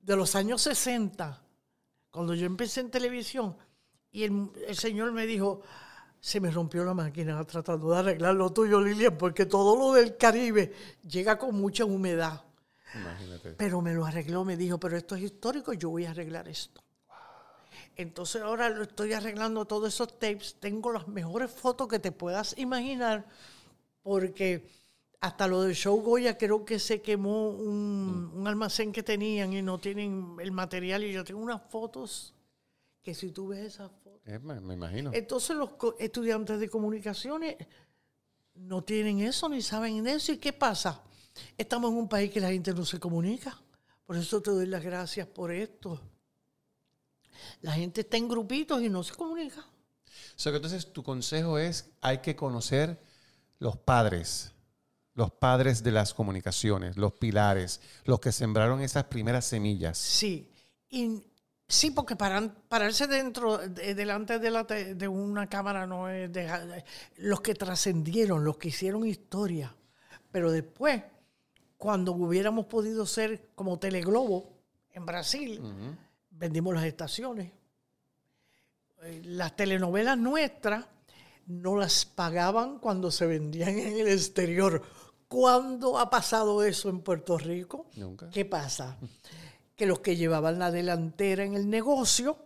[0.00, 1.40] de los años 60,
[2.10, 3.56] cuando yo empecé en televisión,
[4.10, 5.62] y el, el señor me dijo,
[6.20, 10.16] se me rompió la máquina tratando de arreglar lo tuyo, Lilian, porque todo lo del
[10.16, 10.72] Caribe
[11.08, 12.44] llega con mucha humedad.
[12.94, 13.52] Imagínate.
[13.52, 16.82] Pero me lo arregló, me dijo, pero esto es histórico, yo voy a arreglar esto.
[17.96, 20.56] Entonces ahora lo estoy arreglando todos esos tapes.
[20.58, 23.26] Tengo las mejores fotos que te puedas imaginar
[24.02, 24.66] porque
[25.20, 29.60] hasta lo del show Goya creo que se quemó un, un almacén que tenían y
[29.60, 32.34] no tienen el material y yo tengo unas fotos
[33.02, 34.09] que si tú ves esas fotos.
[34.30, 35.10] Eh, me, me imagino.
[35.12, 37.56] Entonces los estudiantes de comunicaciones
[38.54, 40.32] no tienen eso ni saben eso.
[40.32, 41.02] ¿Y qué pasa?
[41.56, 43.60] Estamos en un país que la gente no se comunica.
[44.06, 46.00] Por eso te doy las gracias por esto.
[47.62, 49.60] La gente está en grupitos y no se comunica.
[49.60, 53.02] O sea, que entonces tu consejo es, hay que conocer
[53.58, 54.52] los padres,
[55.14, 59.98] los padres de las comunicaciones, los pilares, los que sembraron esas primeras semillas.
[59.98, 60.52] Sí.
[60.88, 61.22] Y
[61.70, 66.84] sí, porque paran- pararse dentro, de- delante de, la de una cámara no es dejar-
[67.16, 69.74] los que trascendieron, los que hicieron historia.
[70.32, 71.02] Pero después,
[71.78, 74.50] cuando hubiéramos podido ser como Teleglobo
[74.92, 75.62] en Brasil,
[76.30, 77.52] vendimos las estaciones.
[79.02, 80.84] Eh, Las telenovelas nuestras
[81.46, 84.82] no las pagaban cuando se vendían en el exterior.
[85.26, 87.86] ¿Cuándo ha pasado eso en Puerto Rico?
[87.96, 88.28] Nunca.
[88.30, 88.98] ¿Qué pasa?
[89.80, 92.36] Que los que llevaban la delantera en el negocio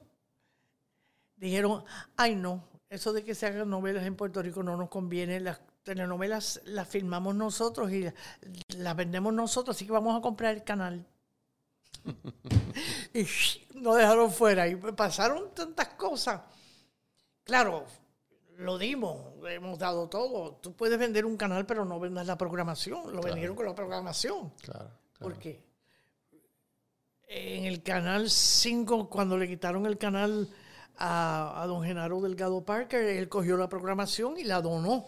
[1.35, 1.83] dijeron,
[2.17, 5.61] ay no, eso de que se hagan novelas en Puerto Rico no nos conviene, las
[5.83, 8.15] telenovelas las filmamos nosotros y la-
[8.79, 11.05] las vendemos nosotros, así que vamos a comprar el canal.
[13.15, 13.27] y
[13.81, 16.41] nos dejaron fuera y pasaron tantas cosas.
[17.43, 17.85] Claro,
[18.59, 19.21] lo dimos,
[19.51, 20.53] hemos dado todo.
[20.63, 23.13] Tú puedes vender un canal, pero no vendas la programación.
[23.13, 24.53] Lo vendieron con la programación.
[24.63, 24.89] Claro.
[25.19, 25.65] Porque
[27.37, 30.49] en el canal 5, cuando le quitaron el canal
[30.97, 35.05] a, a don Genaro Delgado Parker, él cogió la programación y la donó.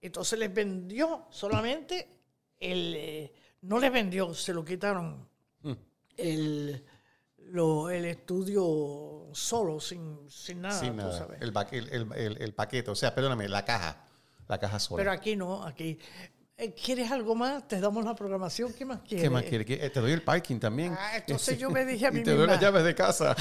[0.00, 2.08] Entonces les vendió solamente
[2.58, 2.94] el.
[2.96, 3.32] eh,
[3.62, 5.28] no les vendió, se lo quitaron.
[6.16, 6.82] El,
[7.38, 11.18] lo- el estudio solo, sin, sin nada, Sin tú nada.
[11.18, 11.40] sabes.
[11.42, 14.02] El paquete, o sea, perdóname, la caja.
[14.48, 15.00] La caja sola.
[15.00, 15.98] Pero aquí no, aquí.
[16.58, 17.66] Eh, ¿Quieres algo más?
[17.68, 18.72] Te damos la programación.
[18.72, 19.22] ¿Qué más quieres?
[19.24, 19.64] ¿Qué más quiere?
[19.64, 20.94] ¿Qué- eh, Te doy el parking también.
[20.98, 23.36] Ah, entonces yo me dije a mí y te doy las llaves de casa.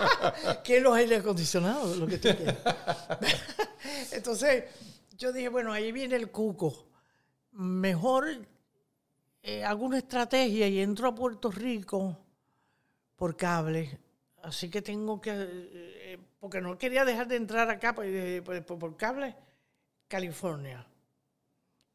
[0.64, 1.96] ¿Qué los aire acondicionados?
[1.98, 2.56] Lo que tú quieras.
[4.12, 4.64] Entonces,
[5.18, 6.88] yo dije, bueno, ahí viene el cuco.
[7.52, 8.26] Mejor
[9.42, 12.18] eh, hago una estrategia y entro a Puerto Rico
[13.16, 13.98] por cable.
[14.42, 18.64] Así que tengo que, eh, porque no quería dejar de entrar acá pues, eh, por,
[18.64, 19.34] por- por cable,
[20.08, 20.86] California.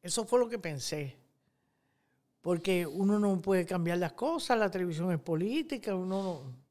[0.02, 1.18] Eso fue lo que pensé.
[2.42, 6.62] Porque uno no puede cambiar las cosas, la televisión es política, uno no...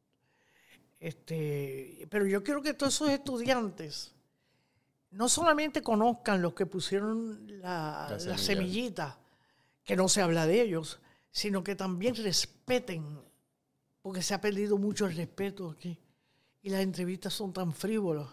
[0.99, 4.13] Este, pero yo quiero que todos esos estudiantes
[5.13, 9.19] no solamente conozcan los que pusieron la, La semillita,
[9.83, 11.01] que no se habla de ellos,
[11.31, 13.19] sino que también respeten,
[14.03, 15.99] porque se ha perdido mucho el respeto aquí.
[16.63, 18.29] Y las entrevistas son tan frívolas.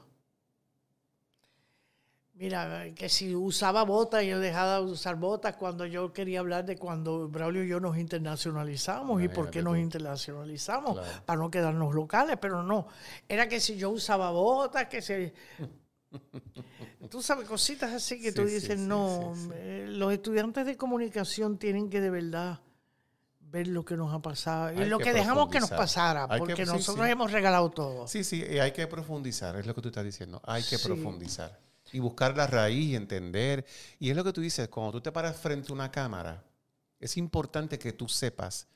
[2.39, 6.77] Mira, que si usaba botas, yo dejaba de usar botas cuando yo quería hablar de
[6.77, 9.79] cuando Braulio y yo nos internacionalizamos y por qué nos tú.
[9.79, 11.23] internacionalizamos, Claro.
[11.25, 12.87] para no quedarnos locales, pero no.
[13.27, 15.33] Era que si yo usaba botas, que si...
[17.09, 20.65] Tú sabes, cositas así que tú Sí, sí, dices, sí, no, sí, eh, los estudiantes
[20.65, 22.59] de comunicación tienen que de verdad
[23.39, 26.39] ver lo que nos ha pasado y lo que que, dejamos que nos pasara, Hay
[26.39, 28.07] porque nosotros hemos regalado todo.
[28.07, 30.41] Sí, sí, y hay que profundizar, es lo que tú estás diciendo.
[30.45, 31.57] Hay que profundizar
[31.91, 33.65] y buscar la raíz y entender.
[33.99, 36.43] Y es lo que tú dices, cuando tú te paras frente a una cámara,
[36.99, 38.67] es importante que tú sepas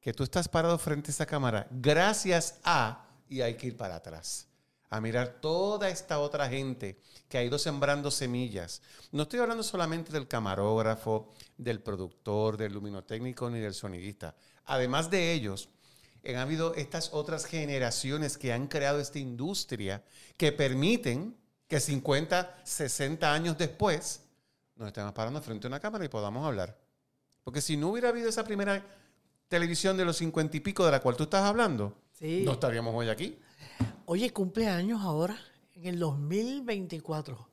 [0.00, 3.96] que tú estás parado frente a esa cámara gracias a, y hay que ir para
[3.96, 4.46] atrás,
[4.88, 8.82] a mirar toda esta otra gente que ha ido sembrando semillas.
[9.10, 14.36] No estoy hablando solamente del camarógrafo, del productor, del luminotécnico ni del sonidista.
[14.66, 15.70] Además de ellos,
[16.24, 20.04] han habido estas otras generaciones que han creado esta industria
[20.36, 21.36] que permiten
[21.68, 24.22] que 50, 60 años después
[24.76, 26.76] nos estemos parando frente a una cámara y podamos hablar.
[27.42, 28.84] Porque si no hubiera habido esa primera
[29.48, 32.42] televisión de los 50 y pico de la cual tú estás hablando, Sí.
[32.44, 33.38] no estaríamos hoy aquí.
[34.06, 35.38] Oye, cumpleaños ahora,
[35.74, 37.48] en el 2024.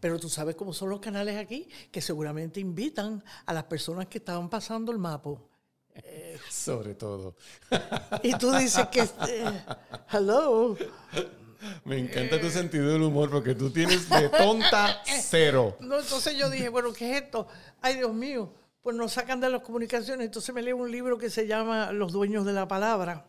[0.00, 4.18] Pero tú sabes cómo son los canales aquí, que seguramente invitan a las personas que
[4.18, 5.48] estaban pasando el mapo.
[6.50, 7.34] Sobre todo.
[8.22, 9.64] Y tú dices que, eh,
[10.12, 10.76] hello,
[11.84, 15.76] Me encanta tu sentido del humor porque tú tienes de tonta cero.
[15.80, 17.48] No, entonces yo dije, bueno, ¿qué es esto?
[17.80, 18.52] Ay, Dios mío,
[18.82, 20.26] pues nos sacan de las comunicaciones.
[20.26, 23.26] Entonces me leo un libro que se llama Los dueños de la palabra.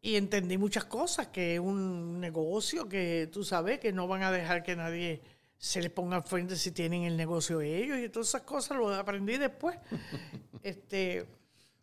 [0.00, 4.32] Y entendí muchas cosas, que es un negocio que tú sabes que no van a
[4.32, 5.22] dejar que nadie
[5.58, 7.98] se les ponga al frente si tienen el negocio ellos.
[7.98, 9.76] Y todas esas cosas lo aprendí después.
[10.62, 11.26] este,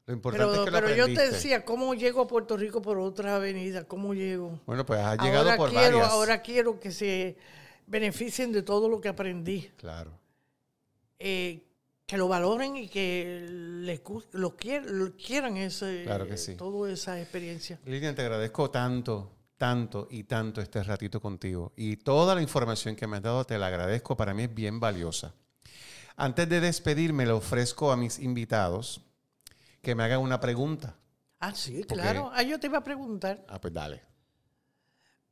[0.10, 2.82] Lo importante pero es que lo pero yo te decía, ¿cómo llego a Puerto Rico
[2.82, 3.84] por otra avenida?
[3.84, 4.60] ¿Cómo llego?
[4.66, 6.10] Bueno, pues has llegado ahora por quiero, varias.
[6.12, 7.38] Ahora quiero que se
[7.86, 9.70] beneficien de todo lo que aprendí.
[9.78, 10.12] Claro.
[11.20, 11.62] Eh,
[12.08, 16.56] que lo valoren y que les gu- lo, quier- lo quieran ese, Claro que sí.
[16.56, 17.80] toda esa experiencia.
[17.86, 21.72] Lilian, te agradezco tanto, tanto y tanto este ratito contigo.
[21.76, 24.18] Y toda la información que me has dado te la agradezco.
[24.18, 25.36] Para mí es bien valiosa.
[26.16, 29.02] Antes de despedirme, le ofrezco a mis invitados
[29.82, 30.96] que me hagan una pregunta.
[31.40, 32.30] Ah, sí, Porque- claro.
[32.34, 33.46] Ah, yo te iba a preguntar.
[33.48, 34.04] Ah, pues dale.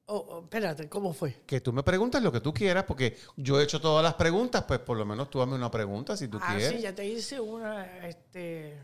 [0.09, 1.43] Oh, oh, espérate, ¿cómo fue?
[1.45, 4.63] Que tú me preguntas lo que tú quieras, porque yo he hecho todas las preguntas,
[4.65, 6.69] pues por lo menos tú hazme una pregunta si tú ah, quieres.
[6.77, 8.07] sí, ya te hice una.
[8.07, 8.77] Este,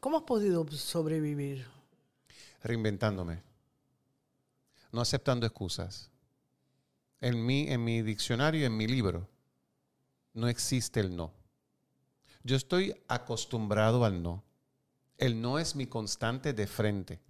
[0.00, 1.64] ¿Cómo has podido sobrevivir?
[2.64, 3.40] Reinventándome.
[4.90, 6.10] No aceptando excusas.
[7.20, 9.28] En mi, en mi diccionario, en mi libro,
[10.34, 11.32] no existe el no.
[12.44, 14.42] Yo estoy acostumbrado al no.
[15.18, 17.20] El no es mi constante de frente.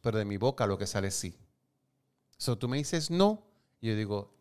[0.00, 1.36] Pero de mi boca lo que sale es sí.
[2.36, 3.42] So, tú me dices no,
[3.80, 4.34] y yo digo,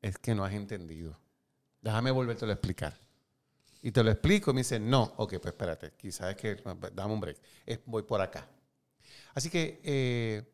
[0.00, 1.18] es que no has entendido.
[1.80, 2.98] Déjame volverte a explicar.
[3.82, 6.62] Y te lo explico y me dice, no, ok, pues espérate, quizás es que,
[6.94, 8.48] dame un break, Es- voy por acá.
[9.34, 10.48] Así que, eh,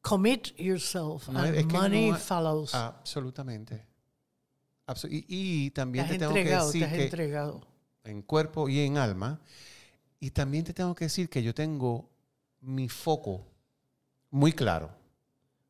[0.00, 2.74] Commit yourself No, and es que money no- follows.
[2.74, 3.84] absolutamente.
[5.10, 7.66] Y, también te tengo que te decir has que entregado.
[8.04, 9.40] en cuerpo y en alma,
[10.18, 12.08] y también te tengo que decir que yo tengo
[12.60, 13.46] mi foco
[14.30, 14.90] muy claro.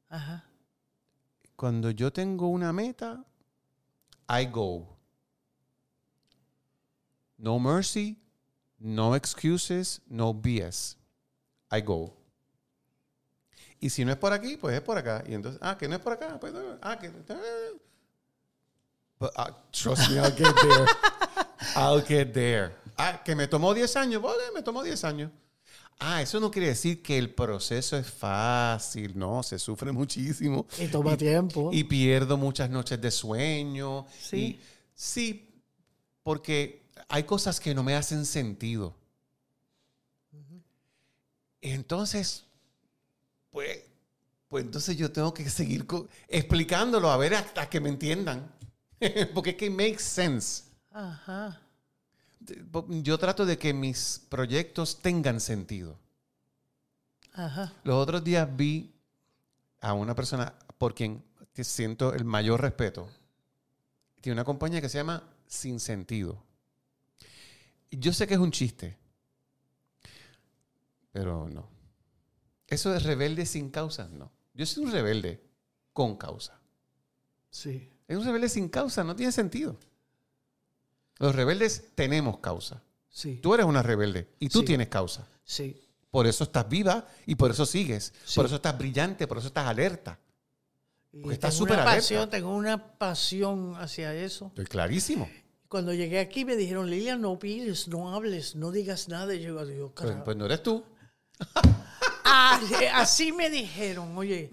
[0.09, 0.45] Ajá.
[1.57, 3.25] Cuando yo tengo una meta,
[4.29, 4.97] I go.
[7.37, 8.17] No mercy,
[8.79, 10.97] no excuses, no BS.
[11.73, 12.15] I go.
[13.81, 15.23] Y si no es por aquí, pues es por acá.
[15.27, 16.53] Y entonces, ah, que no es por acá, pues,
[16.83, 17.13] ah, que...
[19.19, 20.87] But, ah, trust me, I'll get there.
[21.77, 22.73] I'll get there.
[22.97, 25.31] Ah, que me tomó 10 años, pues, me tomó 10 años.
[26.01, 30.67] Ah, eso no quiere decir que el proceso es fácil, no, se sufre muchísimo.
[30.79, 31.71] Y toma tiempo.
[31.73, 34.07] Y pierdo muchas noches de sueño.
[34.21, 34.37] Sí.
[34.37, 34.61] Y-
[34.95, 35.51] sí,
[36.23, 38.95] porque hay cosas que no me hacen sentido.
[41.61, 42.45] Entonces,
[43.51, 43.81] pues,
[44.49, 45.85] pues entonces yo tengo que seguir
[46.29, 48.53] explicándolo a ver hasta que me entiendan.
[49.35, 50.65] porque es que makes sense.
[50.91, 51.61] Ajá.
[52.89, 55.99] Yo trato de que mis proyectos tengan sentido.
[57.33, 57.73] Ajá.
[57.85, 58.95] Los otros días vi
[59.81, 61.23] a una persona por quien
[61.65, 63.09] siento el mayor respeto.
[64.21, 66.43] Tiene una compañía que se llama Sin Sentido.
[67.91, 68.97] Yo sé que es un chiste,
[71.13, 71.69] pero no.
[72.67, 74.31] Eso de rebelde sin causa, no.
[74.53, 75.43] Yo soy un rebelde
[75.93, 76.61] con causa.
[77.51, 77.91] Sí.
[78.09, 79.77] Es un rebelde sin causa, no tiene sentido.
[81.19, 82.83] Los rebeldes tenemos causa.
[83.09, 83.39] Sí.
[83.43, 84.65] Tú eres una rebelde y tú Sí.
[84.67, 85.29] tienes causa.
[85.45, 85.81] Sí.
[86.11, 88.13] Por eso estás viva y por eso sigues.
[88.25, 88.37] Sí.
[88.37, 90.19] Por eso estás brillante, por eso estás alerta.
[91.13, 91.95] Y Porque estás súper alerta.
[91.97, 94.47] pasión, tengo una pasión hacia eso.
[94.49, 95.29] Estoy clarísimo.
[95.69, 99.35] Cuando llegué aquí me dijeron, Lilian, no pides, no hables, no digas nada.
[99.35, 100.83] Y yo digo, Pues, pues no eres tú.
[102.31, 102.61] Ah,
[102.95, 104.51] así me dijeron, oye,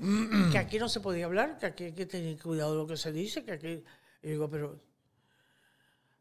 [0.52, 2.96] que aquí no se podía hablar, que aquí hay que tener cuidado de lo que
[2.98, 3.84] se dice, que aquí...
[4.24, 4.80] Y digo, pero...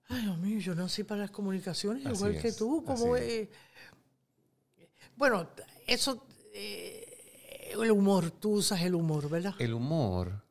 [0.08, 2.84] Ay, Dios mío, yo nací para las comunicaciones, Así igual que tú.
[2.84, 3.48] Como, eh,
[5.16, 5.48] bueno,
[5.86, 6.26] eso...
[6.52, 9.54] eh, el humor, tú usas el humor, ¿verdad?
[9.58, 10.44] El humor,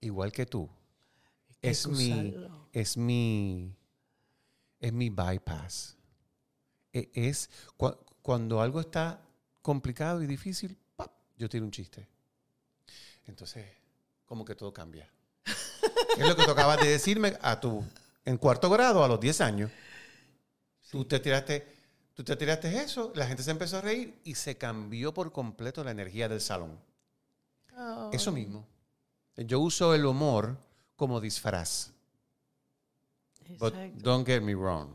[0.00, 0.68] igual que tú,
[1.62, 2.34] es mi,
[2.72, 3.74] es mi,
[4.80, 5.96] es mi bypass.
[6.92, 9.22] E- Es cua- cuando algo está
[9.68, 11.12] complicado y difícil, ¡pap!
[11.36, 12.08] yo tiro un chiste.
[13.26, 13.66] Entonces,
[14.24, 15.06] como que todo cambia.
[16.16, 17.84] es lo que tú acabas de decirme a tu,
[18.24, 19.70] en cuarto grado, a los 10 años.
[20.90, 21.70] Tú te tiraste,
[22.14, 25.84] tú te tiraste eso, la gente se empezó a reír y se cambió por completo
[25.84, 26.80] la energía del salón.
[27.74, 28.66] Ah, Eso mismo.
[29.36, 30.56] Yo uso el humor
[30.96, 31.90] como disfraz.
[33.58, 34.02] But exacto.
[34.02, 34.94] don't get me wrong.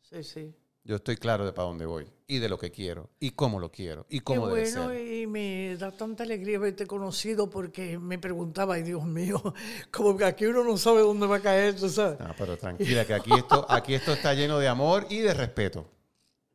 [0.00, 0.54] Sí, sí.
[0.86, 3.70] Yo estoy claro de para dónde voy y de lo que quiero y cómo lo
[3.72, 5.06] quiero y Qué cómo debe bueno ser.
[5.08, 9.40] y me da tanta alegría haberte conocido porque me preguntaba, ay Dios mío,
[9.90, 12.20] como que aquí uno no sabe dónde va a caer, tú sabes.
[12.20, 15.86] No, pero tranquila, que aquí esto, aquí esto está lleno de amor y de respeto.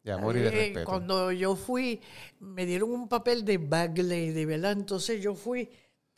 [0.03, 0.85] De amor y de Eh, respeto.
[0.85, 1.99] Cuando yo fui,
[2.39, 4.73] me dieron un papel de bag lady, ¿verdad?
[4.73, 5.67] Entonces yo fui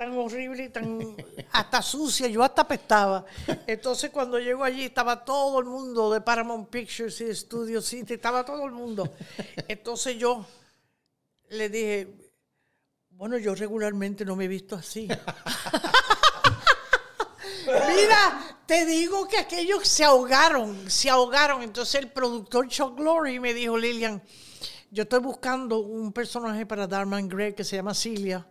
[0.02, 1.16] tan horrible y tan
[1.52, 3.24] hasta sucia, yo hasta apestaba.
[3.68, 8.16] Entonces cuando llego allí estaba todo el mundo de Paramount Pictures y de Studio City,
[8.16, 9.14] estaba todo el mundo.
[9.68, 10.44] Entonces yo
[11.50, 12.32] le dije,
[13.12, 15.08] bueno, yo regularmente no me he visto así.
[17.68, 21.62] Mira, te digo que aquellos se ahogaron, se ahogaron.
[21.62, 24.20] Entonces el productor Chuck Lorre me dijo, Lilian,
[24.90, 28.48] yo estoy buscando un personaje para Darman Gray que se llama Celia.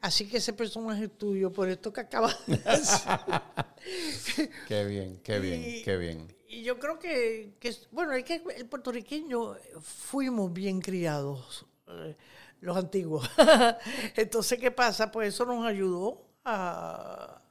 [0.00, 4.50] Así que ese personaje es tuyo, por esto que acabas de decir.
[4.68, 6.34] Qué bien, qué bien, Y- qué bien.
[6.50, 12.16] Y yo creo que, que bueno, es que el puertorriqueño fuimos bien criados, eh,
[12.60, 13.28] los antiguos.
[14.16, 15.10] Entonces, ¿qué pasa?
[15.12, 17.42] Pues eso nos ayudó a,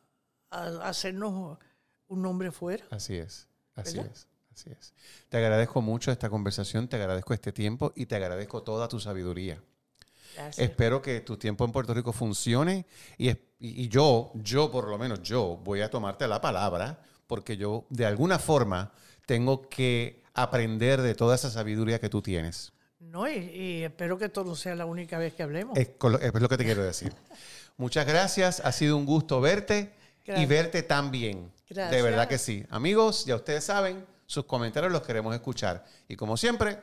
[0.50, 1.60] a hacernos
[2.08, 2.86] un nombre fuera.
[2.90, 4.12] Así es, así ¿Verdad?
[4.14, 4.94] es, así es.
[5.30, 9.62] Te agradezco mucho esta conversación, te agradezco este tiempo y te agradezco toda tu sabiduría.
[10.38, 10.60] Gracias.
[10.70, 12.86] Espero que tu tiempo en Puerto Rico funcione
[13.18, 17.58] y, y- y yo, yo por lo menos yo, voy a tomarte la palabra porque
[17.58, 18.92] yo de alguna forma
[19.26, 22.72] tengo que aprender de toda esa sabiduría que tú tienes.
[23.00, 25.78] No, y, y espero que esto no sea la única vez que hablemos.
[25.78, 25.90] Es,
[26.22, 27.14] es lo que te quiero decir.
[27.78, 30.50] Muchas gracias, ha sido un gusto verte y Gracias.
[30.50, 31.52] verte tan bien.
[31.70, 32.04] De Gracias.
[32.04, 32.66] verdad que sí.
[32.70, 35.86] Amigos, ya ustedes saben, sus comentarios los queremos escuchar.
[36.08, 36.80] Y como siempre,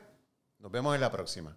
[0.58, 1.56] nos vemos en la próxima.